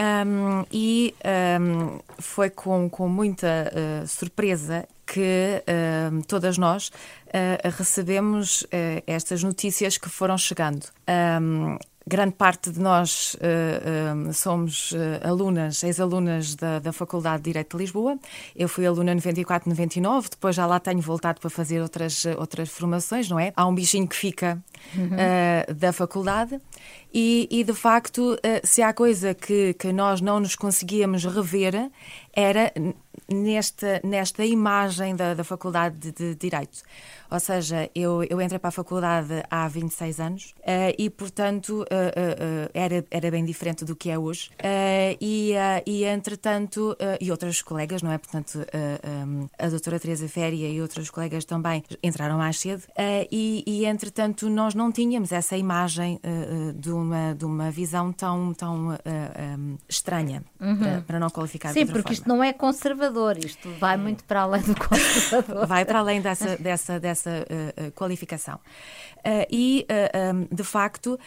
[0.00, 1.14] Um, e
[1.60, 8.66] um, foi com, com muita uh, surpresa que uh, todas nós uh, recebemos
[9.06, 10.86] estas notícias que foram chegando.
[11.42, 11.76] Um,
[12.10, 17.76] grande parte de nós uh, uh, somos uh, alunas, ex-alunas da, da Faculdade de Direito
[17.76, 18.18] de Lisboa.
[18.56, 23.28] Eu fui aluna 94, 99, depois já lá tenho voltado para fazer outras, outras formações,
[23.28, 23.52] não é?
[23.54, 24.58] Há um bichinho que fica
[24.92, 25.10] uhum.
[25.76, 26.60] da faculdade
[27.12, 31.90] e, e, de facto, se há coisa que, que nós não nos conseguíamos rever
[32.40, 32.72] era
[33.28, 36.82] nesta, nesta imagem da, da Faculdade de, de Direito.
[37.30, 41.84] Ou seja, eu, eu entrei para a faculdade há 26 anos uh, e, portanto, uh,
[41.84, 44.50] uh, era, era bem diferente do que é hoje.
[45.20, 45.52] e,
[45.86, 48.18] e, entretanto, e outras colegas, não é?
[48.18, 48.66] Portanto,
[49.26, 52.82] um, a doutora Teresa Féria e outros colegas também entraram mais cedo.
[53.30, 56.20] e, e, entretanto, nós não tínhamos essa imagem
[56.74, 60.78] de, uma, de uma visão tão, tão um, estranha, uhum.
[60.78, 62.12] para, para, não qualificar Sim, porque forma.
[62.12, 65.66] isto não é conservador, isto vai muito para além do conservador.
[65.66, 68.56] Vai para além dessa, dessa, dessa essa uh, qualificação.
[69.18, 69.86] Uh, e,
[70.34, 71.18] um, de facto,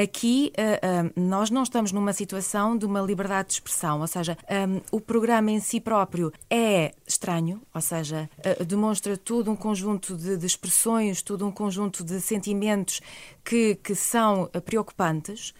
[0.00, 0.52] aqui
[1.16, 4.36] nós não estamos numa situação de uma liberdade de expressão, ou seja,
[4.68, 8.30] um, o programa em si próprio é estranho, ou seja,
[8.66, 13.00] demonstra todo um conjunto de, de, expressões, todo um conjunto de sentimentos
[13.44, 15.52] que, que são preocupantes.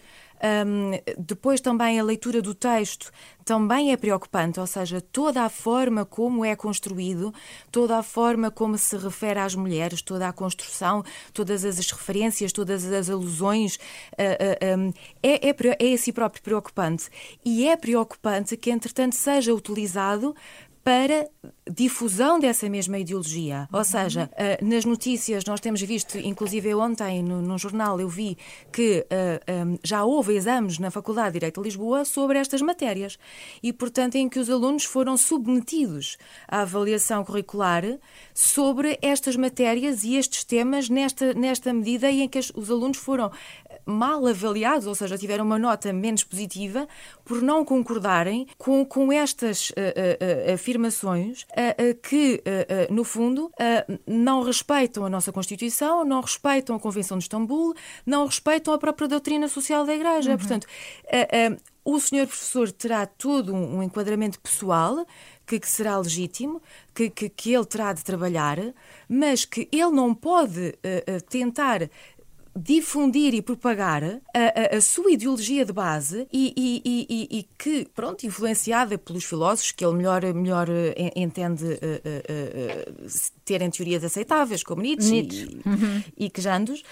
[0.43, 3.11] Um, depois também a leitura do texto
[3.45, 7.33] também é preocupante, ou seja, toda a forma como é construído,
[7.71, 11.03] toda a forma como se refere às mulheres, toda a construção,
[11.33, 17.09] todas as referências, todas as alusões, uh, uh, um, é, é, é esse próprio preocupante.
[17.43, 20.35] E é preocupante que, entretanto, seja utilizado
[20.83, 21.29] para
[21.69, 23.69] difusão dessa mesma ideologia.
[23.71, 28.37] Ou seja, uh, nas notícias nós temos visto, inclusive ontem no, no jornal eu vi
[28.71, 33.17] que uh, um, já houve exames na Faculdade de Direito de Lisboa sobre estas matérias
[33.61, 36.17] e, portanto, em que os alunos foram submetidos
[36.47, 37.83] à avaliação curricular
[38.33, 43.31] sobre estas matérias e estes temas nesta, nesta medida em que os alunos foram
[43.85, 46.87] mal avaliados, ou seja, tiveram uma nota menos positiva
[47.23, 51.45] por não concordarem com, com estas uh, uh, afirmações
[52.01, 52.41] que,
[52.89, 53.51] no fundo,
[54.07, 57.73] não respeitam a nossa Constituição, não respeitam a Convenção de Istambul,
[58.05, 60.31] não respeitam a própria doutrina social da Igreja.
[60.31, 60.37] Uhum.
[60.37, 60.67] Portanto,
[61.85, 65.05] o senhor professor terá todo um, enquadramento pessoal
[65.45, 66.61] que, que, será legítimo,
[66.93, 68.57] que, que, que, ele terá de trabalhar,
[69.09, 71.89] mas que ele não pode uh, tentar
[72.55, 77.87] difundir e propagar a, a, a, sua ideologia de base e, e, e, e, que,
[77.95, 83.11] pronto, influenciada pelos filósofos que ele melhor, melhor eh, entende uh, uh, uh,
[83.43, 85.61] terem teorias aceitáveis, como Nietzsche, Nietzsche.
[85.65, 86.03] E, uhum.
[86.15, 86.83] e quejandos,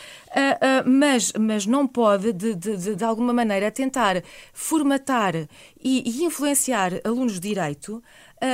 [0.86, 5.36] mas, mas não pode, de, de, de, alguma maneira, tentar formatar
[5.82, 8.04] e, influenciar alunos de direito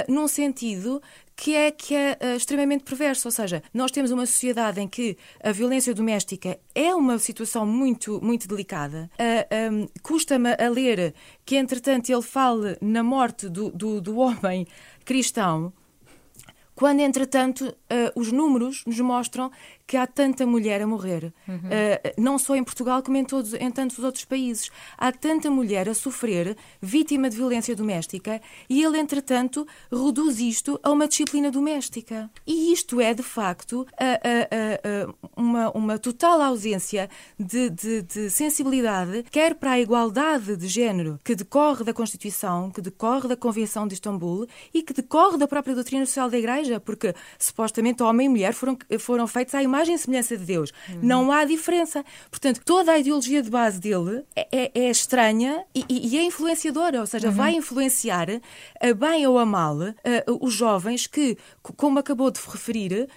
[0.07, 1.01] num sentido
[1.37, 3.27] que é, que é uh, extremamente perverso.
[3.27, 8.19] Ou seja, nós temos uma sociedade em que a violência doméstica é uma situação muito,
[8.21, 9.09] muito delicada.
[9.13, 11.13] Uh, eh, um, Custa-me a ler
[11.45, 14.65] que, entretanto, ele fale na morte do, do, do homem
[15.05, 15.71] cristão
[16.77, 19.51] quando entretanto uh, os números nos mostram
[19.87, 21.55] que há tanta mulher a morrer, uhum.
[21.55, 24.69] uh, não só em Portugal como em, todos, em tantos outros países.
[24.97, 30.91] Há tanta mulher a sofrer, vítima de violência doméstica, e ele, entretanto, reduz isto a
[30.91, 32.29] uma disciplina doméstica.
[32.45, 33.87] E isto é, de facto,
[35.37, 41.33] uma, uma total ausência de, de, de sensibilidade, quer para a igualdade de género que
[41.33, 46.05] decorre da Constituição, que decorre da Convenção de Istambul e que decorre da própria doutrina
[46.05, 49.97] social da Igreja, porque supostamente homem e mulher foram, foram feitos à imagem imagem e
[49.97, 50.71] semelhança de Deus.
[50.89, 50.99] Uhum.
[51.01, 52.03] Não há diferença.
[52.29, 56.99] Portanto, toda a ideologia de base dele é, é, é estranha e, e, é influenciadora,
[56.99, 57.33] ou seja, uhum.
[57.33, 58.27] vai influenciar,
[58.81, 59.77] a bem ou a mal,
[60.41, 63.07] os jovens que, como acabou de referir,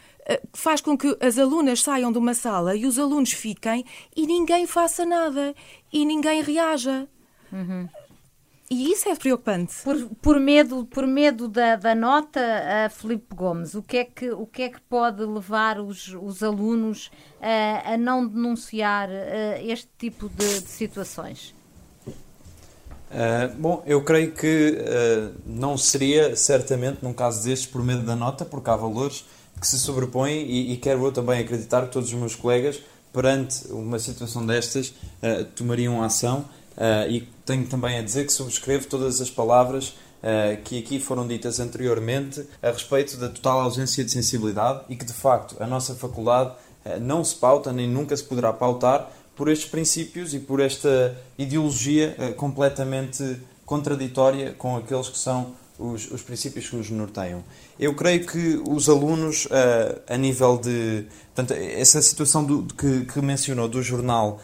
[0.53, 4.67] faz com que as alunas saiam de uma sala e os alunos fiquem e ninguém
[4.67, 5.55] faça nada
[5.93, 7.09] e ninguém reaja.
[7.53, 7.89] Uhum.
[8.73, 9.75] E isso é preocupante.
[9.83, 12.41] Por, por medo, por medo da, da nota,
[12.87, 16.41] a Filipe Gomes, o que é que, o que, é que pode levar os, os
[16.41, 19.09] alunos a, a não denunciar
[19.61, 21.53] este tipo de, de situações?
[23.11, 28.15] Uh, bom, eu creio que uh, não seria certamente num caso destes por medo da
[28.15, 29.25] nota, porque há valores
[29.61, 32.81] que se sobrepõem e, e quero eu também acreditar que todos os meus colegas,
[33.13, 34.91] perante uma situação destas,
[35.25, 36.45] uh, tomariam ação
[36.77, 41.27] Uh, e tenho também a dizer que subscrevo todas as palavras uh, que aqui foram
[41.27, 45.95] ditas anteriormente a respeito da total ausência de sensibilidade e que, de facto, a nossa
[45.95, 46.53] faculdade
[46.87, 51.17] uh, não se pauta nem nunca se poderá pautar por estes princípios e por esta
[51.39, 57.43] ideologia completamente contraditória com aqueles que são os, os, princípios que nos norteiam.
[57.79, 59.49] Eu creio que os alunos,
[60.07, 61.07] a nível de.
[61.35, 64.43] Portanto, essa situação do, que, que mencionou do jornal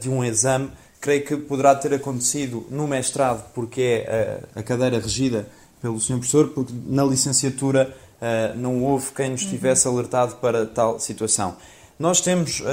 [0.00, 0.70] de um exame
[1.02, 5.48] creio que poderá ter acontecido no mestrado, porque é a, a cadeira regida
[5.82, 6.18] pelo Sr.
[6.18, 9.94] Professor, porque na licenciatura uh, não houve quem nos tivesse uhum.
[9.94, 11.56] alertado para tal situação.
[11.98, 12.64] Nós temos, uh,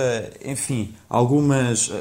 [0.45, 1.87] enfim, algumas.
[1.87, 1.93] Uh,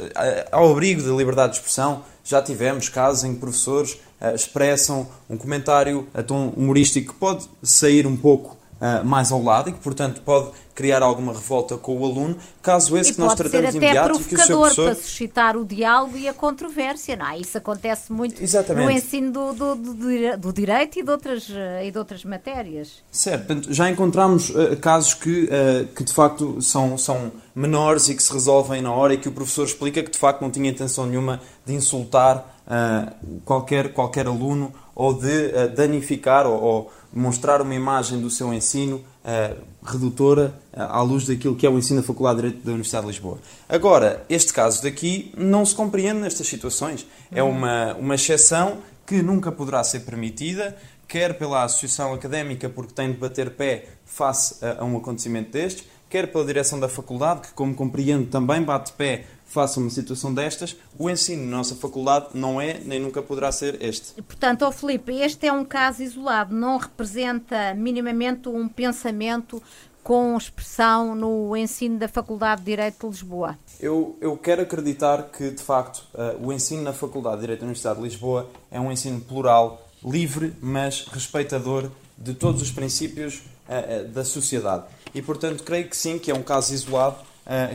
[0.52, 3.98] ao abrigo da liberdade de expressão, já tivemos casos em que professores
[4.34, 8.57] expressam um comentário a tom humorístico que pode sair um pouco
[9.04, 13.10] mais ao lado e que, portanto, pode criar alguma revolta com o aluno, caso esse
[13.10, 14.84] e que nós tratamos de imediato e que o seu professor...
[14.84, 17.38] para suscitar o diálogo e a controvérsia, não é?
[17.38, 18.84] Isso acontece muito Exatamente.
[18.84, 21.48] no ensino do, do, do, do, direito e de, outras,
[21.82, 23.02] e de outras matérias.
[23.10, 28.22] Certo, já encontramos uh, casos que, uh, que de facto são, são menores e que
[28.22, 31.06] se resolvem na hora e que o professor explica que de facto não tinha intenção
[31.06, 38.20] nenhuma de insultar uh, qualquer, qualquer aluno ou de danificar ou, ou mostrar uma imagem
[38.20, 42.36] do seu ensino uh, redutora uh, à luz daquilo que é o ensino da Faculdade
[42.36, 43.38] de Direito da Universidade de Lisboa.
[43.68, 47.06] Agora, este caso daqui não se compreende nestas situações.
[47.32, 47.50] É uhum.
[47.50, 53.16] uma, uma exceção que nunca poderá ser permitida, quer pela Associação Académica, porque tem de
[53.16, 57.74] bater pé face a, a um acontecimento destes, quer pela direção da faculdade, que, como
[57.74, 62.60] compreendo, também bate pé face a uma situação destas, o ensino na nossa faculdade não
[62.60, 64.22] é nem nunca poderá ser este.
[64.22, 69.62] Portanto, oh Filipe, este é um caso isolado, não representa minimamente um pensamento
[70.08, 73.58] com expressão no ensino da Faculdade de Direito de Lisboa?
[73.78, 77.66] Eu, eu quero acreditar que, de facto, uh, o ensino na Faculdade de Direito da
[77.66, 84.06] Universidade de Lisboa é um ensino plural, livre, mas respeitador de todos os princípios uh,
[84.06, 84.84] uh, da sociedade.
[85.14, 87.28] E, portanto, creio que sim, que é um caso isolado,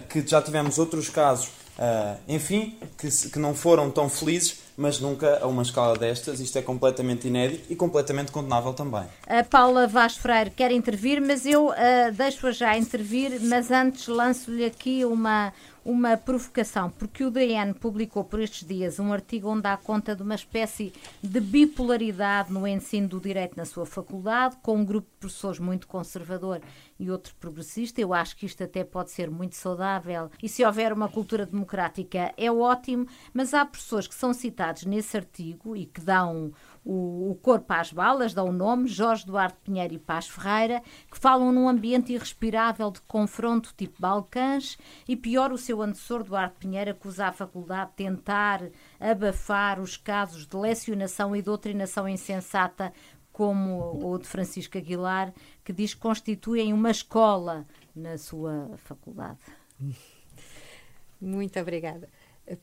[0.08, 5.40] que já tivemos outros casos Uh, enfim, que, que não foram tão felizes, mas nunca
[5.40, 6.40] a uma escala destas.
[6.40, 9.06] Isto é completamente inédito e completamente condenável também.
[9.28, 11.74] A Paula Vaz Freire quer intervir, mas eu uh,
[12.14, 15.52] deixo-a já intervir, mas antes lanço-lhe aqui uma,
[15.84, 20.22] uma provocação, porque o DN publicou por estes dias um artigo onde dá conta de
[20.22, 25.18] uma espécie de bipolaridade no ensino do direito na sua faculdade, com um grupo de
[25.20, 26.62] professores muito conservador
[27.00, 28.02] e outro progressista.
[28.02, 30.30] Eu acho que isto até pode ser muito saudável.
[30.42, 35.18] E se houver uma cultura democrática é ótimo, mas há professores que são citados nesse
[35.18, 36.52] artigo e que dão
[36.86, 41.52] o, Corpo às Balas, dá o nome, Jorge Duarte Pinheiro e Paz Ferreira, que falam
[41.52, 44.78] num ambiente irrespirável de confronto tipo Balcãs.
[45.08, 48.62] E pior, o seu antecessor Duarte Pinheiro acusa a faculdade de tentar
[49.00, 52.94] abafar os casos de lecionação e doutrinação insensata
[53.34, 55.34] como o de Francisco Aguilar,
[55.66, 57.66] que diz que constituem uma escola
[57.96, 59.40] na sua faculdade.
[61.20, 62.08] Muito obrigada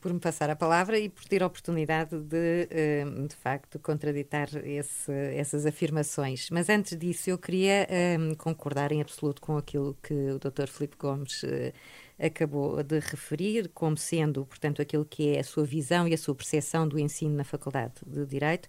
[0.01, 4.49] por me passar a palavra e por ter a oportunidade de, eh, de facto, contraditar
[4.65, 6.51] esse, essas afirmações.
[6.51, 10.69] Mas antes disso, eu queria eh, concordar em absoluto com aquilo que o Dr.
[10.69, 11.73] Filipe Gomes uh,
[12.19, 16.35] acabou de referir, como sendo, portanto, aquilo que é a sua visão e a sua
[16.35, 18.69] percepção do ensino na Faculdade de Direito.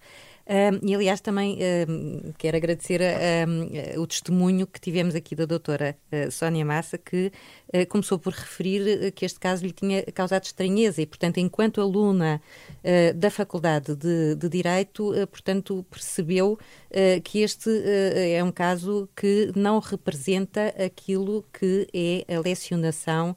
[0.84, 1.58] E, aliás, também
[2.38, 3.00] quero agradecer
[3.98, 7.32] o testemunho que tivemos aqui da doutora uh, Sónia Massa, que
[7.74, 11.80] uh, começou por referir uh, que este caso lhe tinha causado estranheza e, portanto, enquanto
[11.80, 12.42] aluna
[13.16, 16.58] da Faculdade de, de Direito, portanto, percebeu
[17.24, 17.70] que este
[18.36, 23.36] é um caso que não representa aquilo que é a lecionação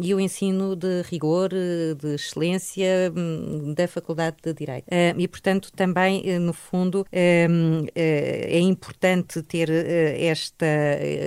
[0.00, 4.86] e o ensino de rigor, de excelência um, da Faculdade de Direito.
[5.16, 10.66] E, portanto, também, uh, no fundo, é importante ter esta,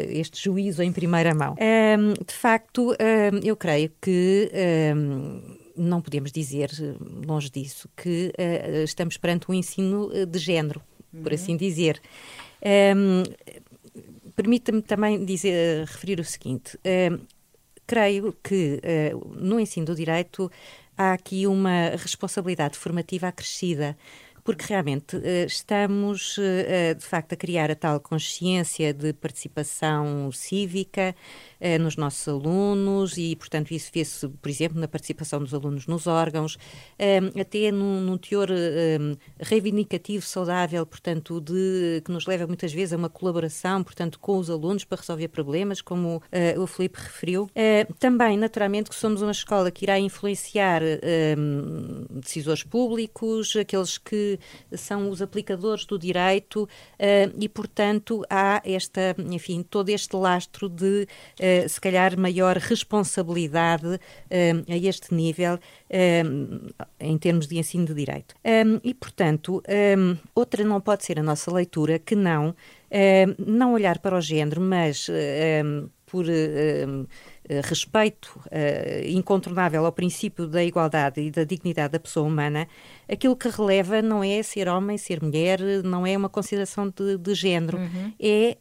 [0.10, 1.56] este juízo em primeira mão.
[1.56, 2.96] de facto,
[3.44, 4.52] eu creio que
[5.76, 6.70] não podemos dizer,
[7.26, 10.82] longe disso, que uh, estamos perante um ensino de género,
[11.14, 11.24] uhum.
[11.24, 12.02] por assim dizer.
[12.96, 13.24] Um,
[14.34, 16.80] Permita-me também dizer, referir o seguinte:
[17.86, 18.82] creio que
[19.14, 20.52] uh, no ensino do direito
[20.98, 23.98] há aqui uma responsabilidade formativa acrescida
[24.44, 31.16] porque realmente uh, estamos, uh, de facto, a criar a tal consciência de participação cívica
[31.62, 36.08] uh, nos nossos alunos e, portanto, isso vê-se, por exemplo, na participação dos alunos nos
[36.08, 36.58] órgãos,
[37.40, 38.50] até num, num teor
[39.40, 44.50] reivindicativo, saudável, portanto, de, que nos leva muitas vezes a uma colaboração, portanto, com os
[44.50, 46.22] alunos para resolver problemas, como
[46.58, 47.50] o Felipe referiu.
[48.00, 50.82] também, naturalmente, que somos uma escola que irá influenciar
[52.10, 54.40] decisores públicos, aqueles que
[54.74, 56.68] são os aplicadores do direito
[57.40, 61.08] e, portanto, há esta, enfim, todo este lastro de,
[61.66, 64.00] uh, se calhar, maior responsabilidade uh,
[64.68, 65.60] a este nível
[67.00, 68.34] em termos de ensino de direito.
[68.46, 69.62] Um, e, portanto,
[69.98, 72.56] um, outra não pode ser a nossa leitura que não,
[73.38, 75.08] não olhar para o género, mas
[76.06, 76.26] por
[77.52, 82.66] eh, respeito uh, incontornável ao princípio da igualdade e da dignidade da pessoa humana,
[83.12, 87.34] aquilo que releva não é ser homem, ser mulher, não é uma consideração de, de
[87.34, 88.14] género, uhum.
[88.20, 88.58] é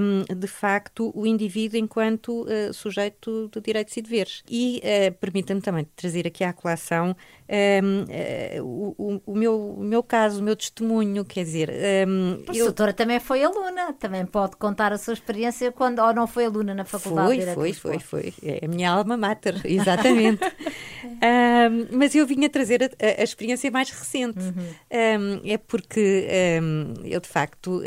[0.00, 4.42] um, de facto o indivíduo enquanto uh, sujeito de direitos e deveres.
[4.48, 7.14] E uh, permita-me também trazer aqui à colação
[7.50, 11.70] um, ehm, o, o, meu, o meu caso, o meu testemunho, quer dizer.
[12.08, 12.66] Um, a eu...
[12.66, 16.74] doutora também foi aluna, também pode contar a sua experiência quando ou não foi aluna
[16.74, 17.44] na faculdade.
[17.54, 20.44] Foi, foi, foi, foi é a minha alma mater, exatamente.
[21.04, 24.38] um, mas eu vim a trazer a, a experiência mais recente.
[24.38, 25.40] Uhum.
[25.42, 26.26] Um, é porque
[26.62, 27.82] um, eu, de facto,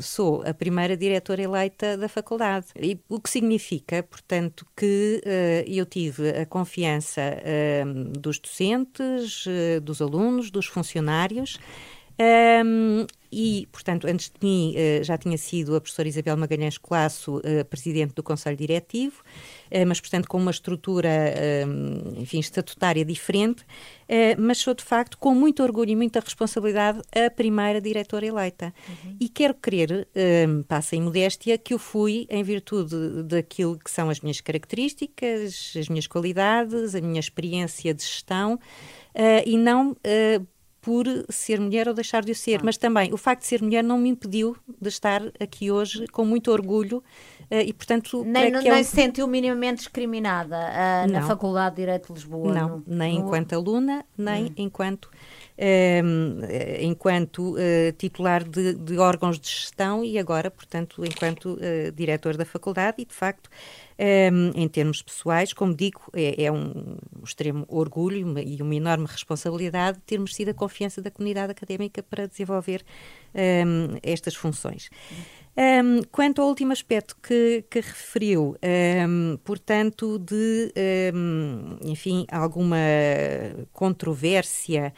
[0.00, 2.66] sou a primeira diretora eleita da faculdade.
[2.76, 7.20] E, o que significa, portanto, que uh, eu tive a confiança
[8.18, 11.58] dos docentes, uh, dos alunos, dos funcionários.
[12.20, 17.36] Um, e, portanto, antes de mim uh, já tinha sido a professora Isabel Magalhães Colasso,
[17.36, 19.24] uh, presidente do Conselho Diretivo, uh,
[19.86, 21.10] mas, portanto, com uma estrutura,
[22.16, 23.64] enfim, estatutária diferente,
[24.38, 28.72] mas sou, de facto, com muito orgulho e muita responsabilidade, a primeira diretora eleita.
[28.88, 29.16] Uhum.
[29.20, 30.08] E quero crer,
[30.66, 35.88] passa em modéstia, que eu fui em virtude daquilo que são as minhas características, as
[35.88, 38.58] minhas qualidades, a minha experiência de gestão,
[39.44, 39.96] e não
[40.80, 42.62] por ser mulher ou deixar de o ser, ah.
[42.64, 46.24] mas também o facto de ser mulher não me impediu de estar aqui hoje com
[46.24, 47.02] muito orgulho
[47.50, 48.24] e, portanto.
[48.24, 48.84] Nem, não, é um...
[48.84, 52.52] se sentiu minimamente discriminada uh, na Faculdade de Direito de Lisboa?
[52.52, 53.26] Não, no, nem no...
[53.26, 54.52] enquanto aluna, nem hum.
[54.56, 55.10] enquanto
[55.60, 56.38] Ehm,
[56.80, 62.44] enquanto uh, titular de, de, órgãos de gestão e agora, portanto, enquanto uh, diretor da
[62.44, 63.50] faculdade e, de facto,
[63.98, 68.72] um, ehm, em termos pessoais, como digo, é, é um extremo orgulho uma, e uma
[68.72, 72.84] enorme responsabilidade termos sido a confiança da comunidade académica para desenvolver
[73.34, 74.88] um, ehm, estas funções.
[75.60, 78.56] Um, quanto ao último aspecto que, que referiu,
[79.08, 80.72] um, portanto, de,
[81.12, 82.76] um, enfim, alguma
[83.72, 84.94] controvérsia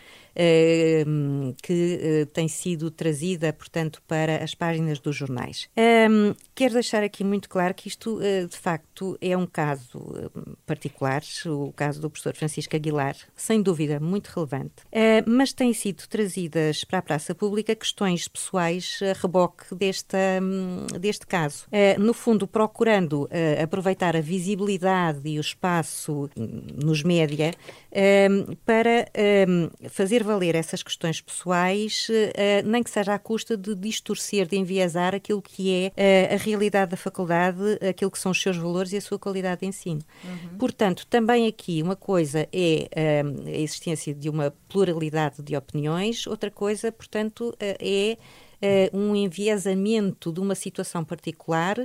[1.62, 5.68] que eh, tem sido trazida, portanto, para as páginas dos jornais.
[5.76, 10.50] Ehm, quero deixar aqui muito claro que isto, eh, de facto, é um caso eh,
[10.66, 14.74] particular, o caso do professor Francisco Aguilar, sem dúvida muito relevante,
[15.26, 21.26] mas têm sido trazidas para a praça pública questões pessoais a reboque desta, hum, deste
[21.26, 21.66] caso.
[21.98, 23.28] No fundo, procurando
[23.62, 27.52] aproveitar a visibilidade e o espaço hum, nos média
[27.92, 29.06] ehm, para
[29.90, 35.14] fazer valer essas questões pessoais, uh, nem que seja à custa de distorcer, de enviesar
[35.14, 38.96] aquilo que é uh, a realidade da faculdade, aquilo que são os seus valores e
[38.96, 40.00] a sua qualidade de ensino.
[40.24, 40.58] Uhum.
[40.58, 46.50] Portanto, também aqui uma coisa é uh, a existência de uma pluralidade de opiniões, outra
[46.50, 48.16] coisa, portanto, é
[48.92, 51.78] um enviesamento de uma situação particular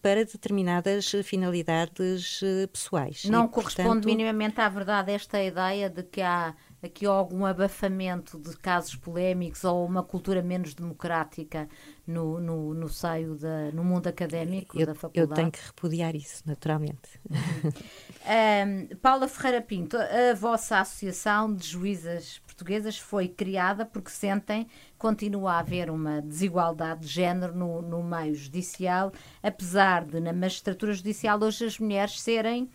[0.00, 2.40] para determinadas finalidades
[2.72, 3.24] pessoais.
[3.24, 4.04] Não e, corresponde portanto...
[4.06, 9.86] minimamente à verdade esta ideia de que há aqui algum abafamento de casos polémicos ou
[9.86, 11.68] uma cultura menos democrática
[12.04, 15.30] no, no, no seio da, no mundo académico eu, da faculdade?
[15.30, 17.20] Eu tenho que repudiar isso, naturalmente.
[17.30, 24.66] um, Paula Ferreira Pinto, a vossa associação de juízas portuguesas foi criada porque sentem
[25.02, 30.92] continua a haver uma desigualdade de género no, no meio judicial, apesar de na magistratura
[30.92, 32.70] judicial hoje as mulheres serem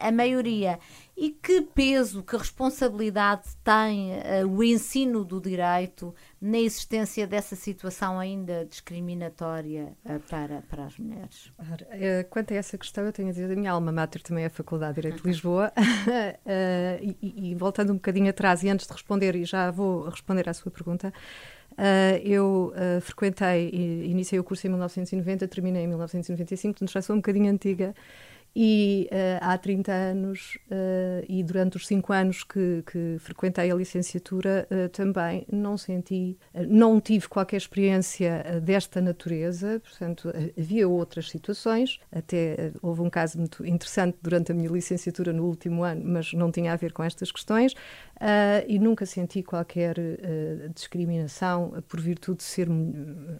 [0.00, 0.78] a maioria.
[1.16, 8.18] E que peso, que responsabilidade tem uh, o ensino do direito na existência dessa situação
[8.18, 11.50] ainda discriminatória uh, para, para as mulheres?
[11.88, 14.48] Eh, quanto a essa questão, eu tenho a dizer, a minha alma mater também é
[14.48, 15.72] a Faculdade de Direito de Lisboa.
[15.74, 16.38] uh,
[17.00, 20.52] e, e, voltando um bocadinho atrás, e antes de responder, e já vou responder à
[20.52, 21.10] sua pergunta,
[21.72, 27.14] Uh, eu uh, frequentei, iniciei o curso em 1990, terminei em 1995, portanto já sou
[27.14, 27.94] um bocadinho antiga
[28.58, 33.74] e uh, há 30 anos uh, e durante os 5 anos que, que, frequentei a
[33.74, 42.00] licenciatura uh, também não senti, não tive qualquer experiência desta natureza, portanto havia outras situações,
[42.10, 46.50] até houve um caso muito interessante durante a minha licenciatura no último ano, mas não
[46.50, 47.74] tinha a ver com estas questões.
[48.66, 49.96] E nunca senti qualquer
[50.74, 52.68] discriminação por virtude de ser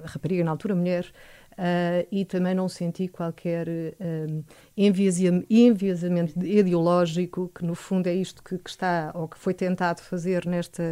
[0.04, 1.10] rapariga na altura mulher
[1.56, 4.44] Uh, e também não senti qualquer uh,
[4.76, 10.44] enviesamento ideológico, que no fundo é isto que, que, está, ou que foi tentado fazer
[10.44, 10.82] nesta,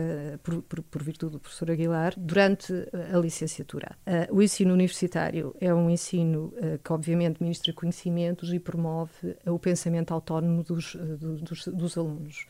[0.42, 2.72] por, por, por virtude do professor Aguilar, durante
[3.12, 3.94] a licenciatura.
[4.06, 10.14] Uh, o ensino universitário é um ensino que, obviamente, ministra conhecimentos e promove o pensamento
[10.14, 12.46] autónomo dos, dos, dos alunos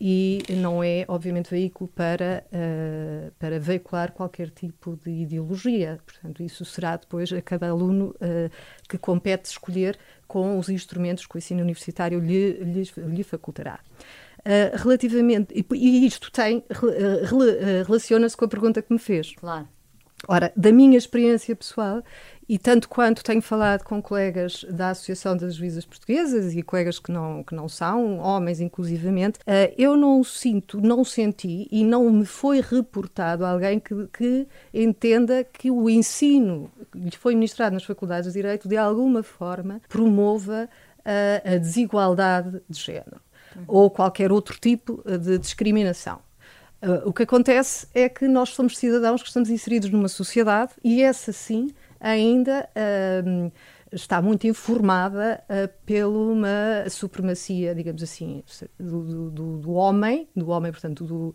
[0.00, 5.98] e não é, obviamente, veículo para, uh, para veicular qualquer tipo de ideologia.
[6.04, 8.50] Portanto, isso será depois a cada aluno uh,
[8.88, 13.80] que compete escolher com os instrumentos que o ensino universitário lhe, lhe, lhe facultará.
[14.40, 16.62] Uh, relativamente, e, e, isto tem,
[17.86, 19.34] relaciona-se com a pergunta que me fez.
[19.34, 19.68] Claro.
[20.26, 22.02] Ora, da minha experiência pessoal,
[22.48, 27.10] e tanto quanto tenho falado com colegas da Associação das Juízas Portuguesas e colegas que
[27.10, 32.24] não, que não são, homens inclusivamente, uh, eu não sinto, não senti e não me
[32.24, 38.32] foi reportado alguém que, que entenda que o ensino que lhe foi ministrado nas faculdades
[38.32, 40.68] de Direito de alguma forma promova
[41.00, 43.20] uh, a desigualdade de género
[43.56, 43.64] uhum.
[43.66, 46.20] ou qualquer outro tipo de discriminação.
[46.82, 51.02] Uh, o que acontece é que nós somos cidadãos que estamos inseridos numa sociedade e
[51.02, 53.50] essa sim ainda uh,
[53.90, 58.42] está muito informada uh, pela supremacia, digamos assim,
[58.78, 61.34] do, do, do homem, do homem, portanto, do,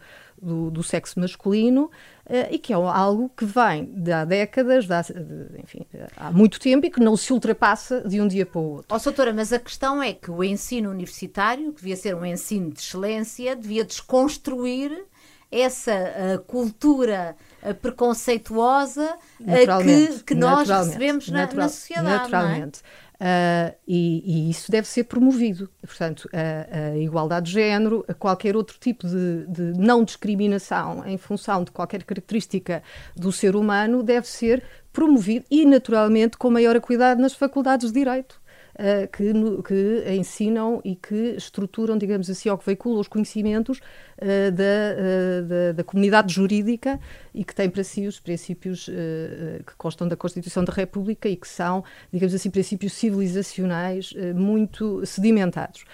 [0.70, 5.02] do, sexo masculino, uh, e que é algo que vem de há décadas, de há,
[5.02, 5.86] de, enfim,
[6.16, 8.88] há muito tempo e que não se ultrapassa de um dia para o outro.
[8.90, 12.26] Ó, oh, doutora, mas a questão é que o ensino universitário, que devia ser um
[12.26, 15.06] ensino de excelência, devia desconstruir
[15.52, 22.08] essa uh, cultura uh, preconceituosa uh, que, que nós recebemos na, natural, na sociedade.
[22.08, 22.12] É?
[22.12, 22.82] Naturalmente.
[23.22, 25.70] Uh, e, e, isso deve ser promovido.
[25.80, 31.20] Portanto, a, a, igualdade de género, a qualquer outro tipo de, de, não discriminação em
[31.20, 32.82] função de qualquer característica
[33.16, 38.41] do ser humano deve ser promovido e, naturalmente, com maior cuidado nas faculdades de Direito.
[38.82, 43.78] Uh, que, no, que, ensinam e que estruturam, digamos assim, ou que veiculam os conhecimentos
[43.78, 47.00] uh, da, uh, da, da, comunidade jurídica
[47.32, 51.48] e que têm para si os princípios que constam da Constituição da República e que
[51.48, 55.86] são, digamos assim, princípios civilizacionais muito sedimentados.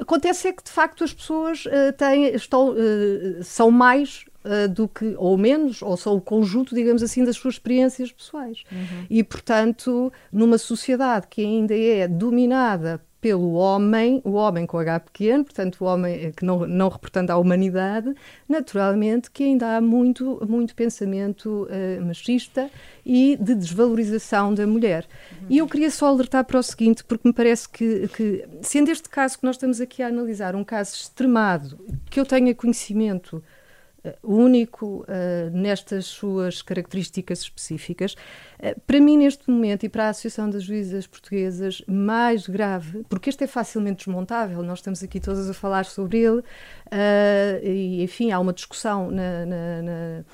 [0.00, 1.64] acontece é que, de facto, as pessoas
[1.98, 2.74] têm, estão,
[3.42, 7.54] são mais uh, do que, ou menos, ou só o conjunto, digamos assim, das suas
[7.54, 8.62] experiências pessoais.
[8.70, 9.06] Uhum.
[9.10, 15.42] E, portanto, numa sociedade que ainda é dominada pelo homem, o homem com H pequeno,
[15.42, 18.14] portanto, o homem eh, que não, não representa a humanidade,
[18.48, 22.70] naturalmente que ainda há muito, muito pensamento uh, machista
[23.04, 25.08] e de desvalorização da mulher.
[25.32, 25.46] Uhum.
[25.50, 29.08] E eu queria só alertar para o seguinte, porque me parece que, que, sendo este
[29.08, 33.42] caso que nós estamos aqui a analisar, um caso extremado, que eu tenha conhecimento
[34.22, 38.14] único uh, nestas suas características específicas.
[38.58, 43.30] Uh, para mim, neste momento, e para a Associação das Juízas Portuguesas, mais grave, porque
[43.30, 46.42] este é facilmente desmontável, nós estamos aqui todas a falar sobre ele,
[47.62, 50.24] e enfim, há uma discussão na, na, na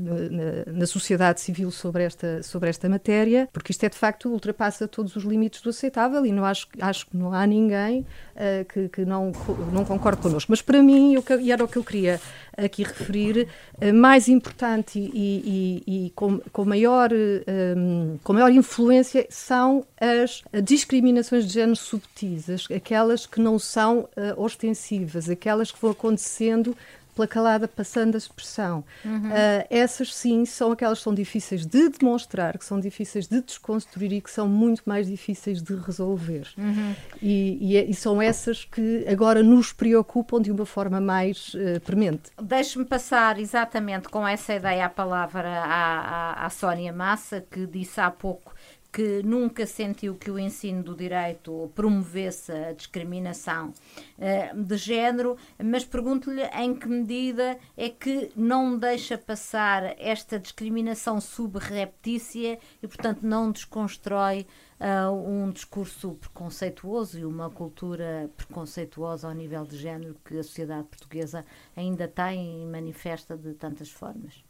[0.00, 4.86] na, na, sociedade civil sobre esta, sobre esta matéria, porque isto é de facto ultrapassa
[4.86, 8.00] todos os limites do aceitável e não acho, acho que não há ninguém
[8.36, 9.32] uh, que, que não,
[9.72, 10.50] não concorde connosco.
[10.52, 12.20] Mas para mim, eu, e era o que eu queria
[12.56, 13.48] aqui referir,
[13.82, 20.42] uh, mais importante e, e, e com, com, maior, um, com maior influência são as
[20.62, 24.08] discriminações de género subtis, aquelas que não são uh,
[24.40, 26.76] ostensivas, aquelas que vão acontecendo
[27.14, 28.84] pela calada passando a expressão.
[29.04, 29.28] Uhum.
[29.28, 34.12] Uh, essas sim são aquelas que são difíceis de demonstrar, que são difíceis de desconstruir
[34.12, 36.48] e que são muito mais difíceis de resolver.
[36.56, 36.94] Uhum.
[37.22, 41.80] E, e, é, e, são essas que agora nos preocupam de uma forma mais uh,
[41.80, 42.30] premente.
[42.40, 48.00] Deixe-me passar exatamente com essa ideia a palavra à, à, à Sónia Massa, que disse
[48.00, 48.53] há pouco
[48.94, 55.84] que nunca sentiu que o ensino do direito promovesse a discriminação uh, de género, mas
[55.84, 63.50] pergunto-lhe em que medida é que não deixa passar esta discriminação subreptícia e, portanto, não
[63.50, 64.46] desconstrói
[64.78, 70.86] uh, um discurso preconceituoso e uma cultura preconceituosa ao nível de género que a sociedade
[70.86, 74.44] portuguesa ainda tem e manifesta de tantas formas.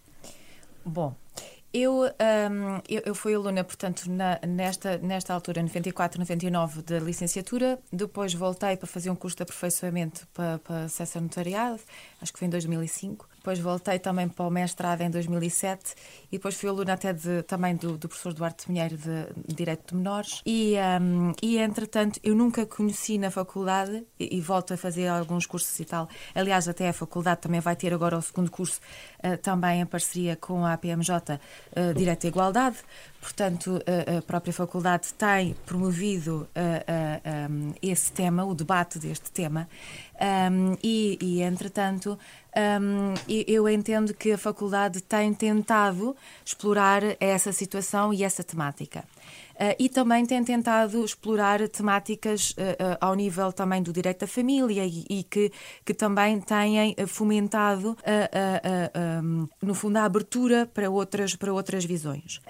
[0.84, 1.16] Bom,
[1.74, 7.80] eu, um, eu, eu, fui aluna, portanto, na, nesta, nesta altura, 94, 99, da licenciatura.
[7.92, 11.80] Depois voltei para fazer um curso de aperfeiçoamento para, para acesso notariado,
[12.24, 13.28] acho que foi em 2005.
[13.36, 15.94] Depois voltei também para o mestrado em 2007
[16.32, 19.94] e depois fui aluna até de, também do, do professor Duarte Pinheiro de Direito de
[19.94, 20.40] Menores.
[20.46, 25.44] E, um, e entretanto, eu nunca conheci na faculdade e, e, volto a fazer alguns
[25.44, 26.08] cursos e tal.
[26.34, 28.80] Aliás, até a faculdade também vai ter agora o segundo curso,
[29.22, 31.38] uh, também em parceria com a APMJ, uh,
[31.76, 32.78] eh, Direito e Igualdade.
[33.20, 39.68] Portanto, a, a própria faculdade tem promovido uh, um, esse tema, o debate deste tema.
[40.20, 42.18] Um, e, e, entretanto,
[42.56, 49.04] um, eu entendo que a faculdade tem tentado explorar essa situação e essa temática.
[49.54, 54.26] Uh, e também tem tentado explorar temáticas uh, uh, ao nível também do direito da
[54.26, 55.52] família e, e que,
[55.84, 57.96] que também têm fomentado,
[59.22, 62.40] um, no fundo, a abertura para outras, para outras visões.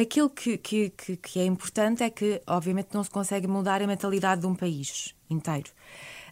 [0.00, 4.40] aquilo que, que, que é importante é que, obviamente, não se consegue mudar a mentalidade
[4.40, 5.70] de um país inteiro.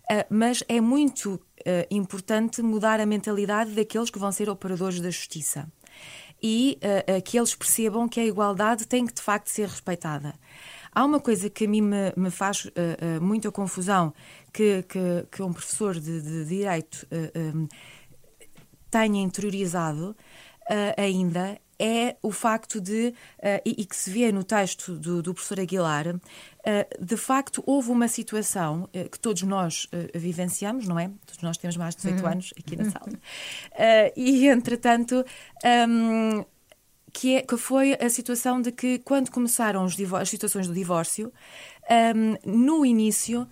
[0.05, 1.41] Uh, mas é muito uh,
[1.91, 5.67] importante mudar a mentalidade daqueles que vão ser operadores da justiça
[6.43, 10.35] e uh, que eles percebam que a igualdade tem que de facto ser respeitada.
[10.95, 12.71] Há uma coisa que a mim me, me faz
[13.21, 14.15] muita confusão
[14.53, 17.05] que, que, que, um professor de, de Direito
[17.37, 17.67] um,
[18.93, 20.17] tenha interiorizado
[20.97, 25.35] ainda é o facto de, uh, e, e, que se vê no texto do, do
[25.35, 26.21] professor Aguilar, uh,
[27.05, 31.11] de facto houve uma situação uh, que todos nós vivenciamos, não é?
[31.27, 32.31] Todos nós temos mais de 18 uhum.
[32.31, 33.13] anos aqui na sala.
[34.17, 35.25] e, entretanto,
[35.89, 36.45] um,
[37.13, 41.33] que, é, que foi a situação de que, quando começaram as situações do divórcio,
[42.17, 43.47] um, no início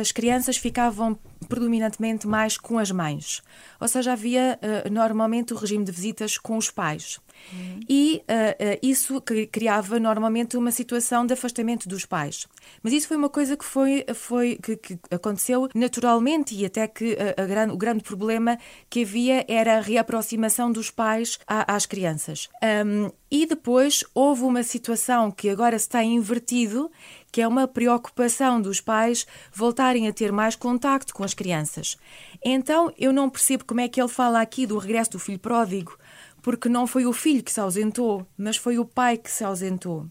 [0.00, 3.42] as crianças ficavam predominantemente mais com as mães.
[3.80, 7.18] Ou seja, havia uh, normalmente o regime de visitas com os pais.
[7.52, 7.80] Uhum.
[7.88, 12.46] E uh, uh, isso criava normalmente uma situação de afastamento dos pais.
[12.82, 17.16] Mas isso foi uma coisa que foi, foi que, que aconteceu naturalmente e até que
[17.16, 21.86] a, a grande, o grande problema que havia era a reaproximação dos pais a, às
[21.86, 22.48] crianças.
[22.62, 26.90] Um, e depois houve uma situação que agora se tem invertido,
[27.30, 31.96] que é uma preocupação dos pais voltarem a ter mais contacto com as crianças.
[32.44, 35.98] Então eu não percebo como é que ele fala aqui do regresso do filho pródigo,
[36.42, 40.06] porque não foi o filho que se ausentou, mas foi o pai que se ausentou.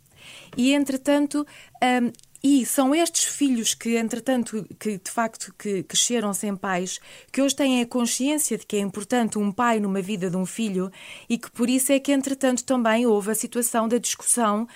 [0.57, 1.45] E entretanto,
[1.81, 2.11] um,
[2.43, 6.99] e são estes filhos que, entretanto, que de facto que cresceram sem pais,
[7.31, 10.45] que hoje têm a consciência de que é importante um pai numa vida de um
[10.45, 10.91] filho
[11.27, 14.67] e que por isso é que, entretanto, também houve a situação da discussão uh,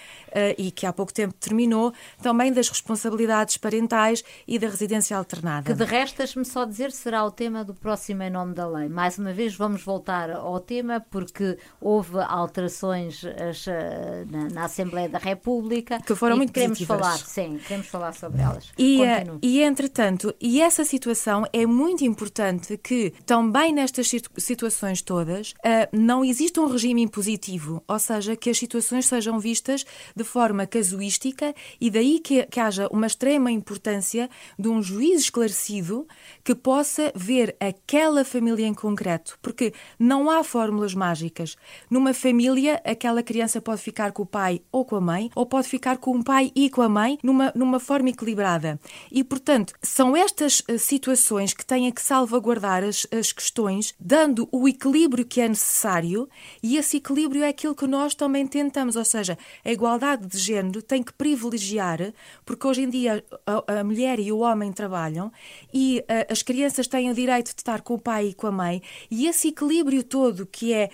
[0.58, 5.72] e que há pouco tempo terminou, também das responsabilidades parentais e da residência alternada.
[5.72, 8.90] Que de resto, me só dizer, será o tema do próximo em nome da lei.
[8.90, 15.18] Mais uma vez, vamos voltar ao tema porque houve alterações eh, na, na, Assembleia da
[15.18, 17.02] República que foram muito queremos positivas.
[17.02, 18.72] falar, sim, queremos falar sobre elas.
[18.78, 25.52] E, eh, e entretanto, e essa situação é muito importante que também nestas situações todas
[25.52, 29.86] uh, não existe um regime impositivo, ou seja, que as situações sejam vistas
[30.16, 36.08] de forma casuística e daí que, que haja uma extrema importância de um juiz esclarecido
[36.44, 41.56] que possa ver aquela família em concreto, porque não há fórmulas mágicas.
[41.90, 45.68] Numa família, aquela criança pode ficar com o pai ou com a mãe, ou pode
[45.68, 48.80] ficar com o pai e com a mãe numa numa, numa forma equilibrada.
[49.12, 54.68] E, portanto, são estas uh, situações que têm que salvaguardar as, as questões, dando o
[54.68, 56.30] equilíbrio que é necessário,
[56.62, 60.82] e esse equilíbrio é aquilo que nós também tentamos, ou seja, a igualdade de género
[60.82, 62.14] tem que privilegiar,
[62.46, 65.32] porque hoje em dia a, a mulher e o homem trabalham
[65.74, 68.52] e uh, as crianças têm o direito de estar com o pai e com a
[68.52, 70.90] mãe, e esse equilíbrio todo que é,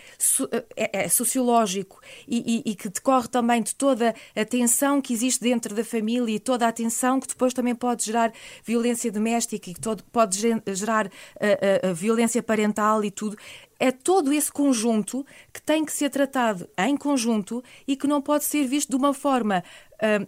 [0.75, 5.41] é, é sociológico e, e, e que decorre também de toda a tensão que existe
[5.41, 8.31] dentro da família e toda a tensão que depois também pode gerar
[8.63, 10.37] violência doméstica e que todo, pode
[10.67, 13.37] gerar uh, uh, violência parental e tudo
[13.77, 18.43] é todo esse conjunto que tem que ser tratado em conjunto e que não pode
[18.43, 19.63] ser visto de uma forma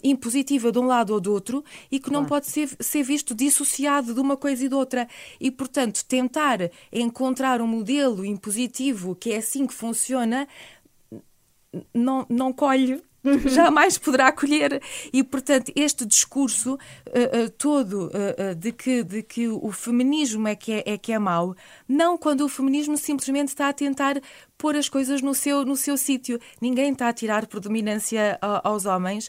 [0.03, 2.21] impositiva de um lado ou do outro e que claro.
[2.21, 5.07] não pode ser, ser visto dissociado de uma coisa e de outra.
[5.39, 6.59] E, portanto, tentar
[6.91, 10.47] encontrar um modelo impositivo que é assim que funciona
[11.93, 13.01] não, não colhe
[13.45, 14.81] jamais poderá acolher.
[15.11, 20.55] E, portanto, este discurso uh, uh, todo uh, de, que, de que o feminismo é
[20.55, 21.55] que é, é que é mau,
[21.87, 24.19] não quando o feminismo simplesmente está a tentar
[24.61, 26.39] pôr as coisas no seu, no seu sítio.
[26.61, 29.27] Ninguém está a tirar predominância aos homens.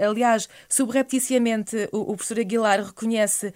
[0.00, 3.52] Aliás, subrepticiamente, o, professor Aguilar reconhece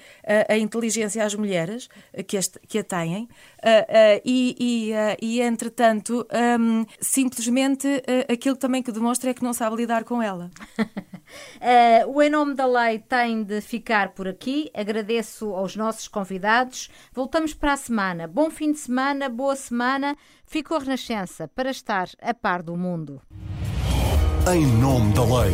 [0.46, 1.88] a inteligência às mulheres
[2.26, 3.26] que, este, que a têm.
[4.22, 4.92] e, e,
[5.22, 6.26] e, entretanto,
[6.60, 7.88] um, simplesmente
[8.30, 10.50] aquilo também que demonstra é que não sabe lidar com ela.
[12.06, 14.70] o Em Nome da Lei tem de ficar por aqui.
[14.74, 16.90] Agradeço aos nossos convidados.
[17.14, 18.26] Voltamos para a semana.
[18.26, 20.16] Bom fim de semana, boa semana.
[20.52, 23.22] Ficou Renascença para estar a par do mundo.
[24.52, 25.52] Em nome da lei.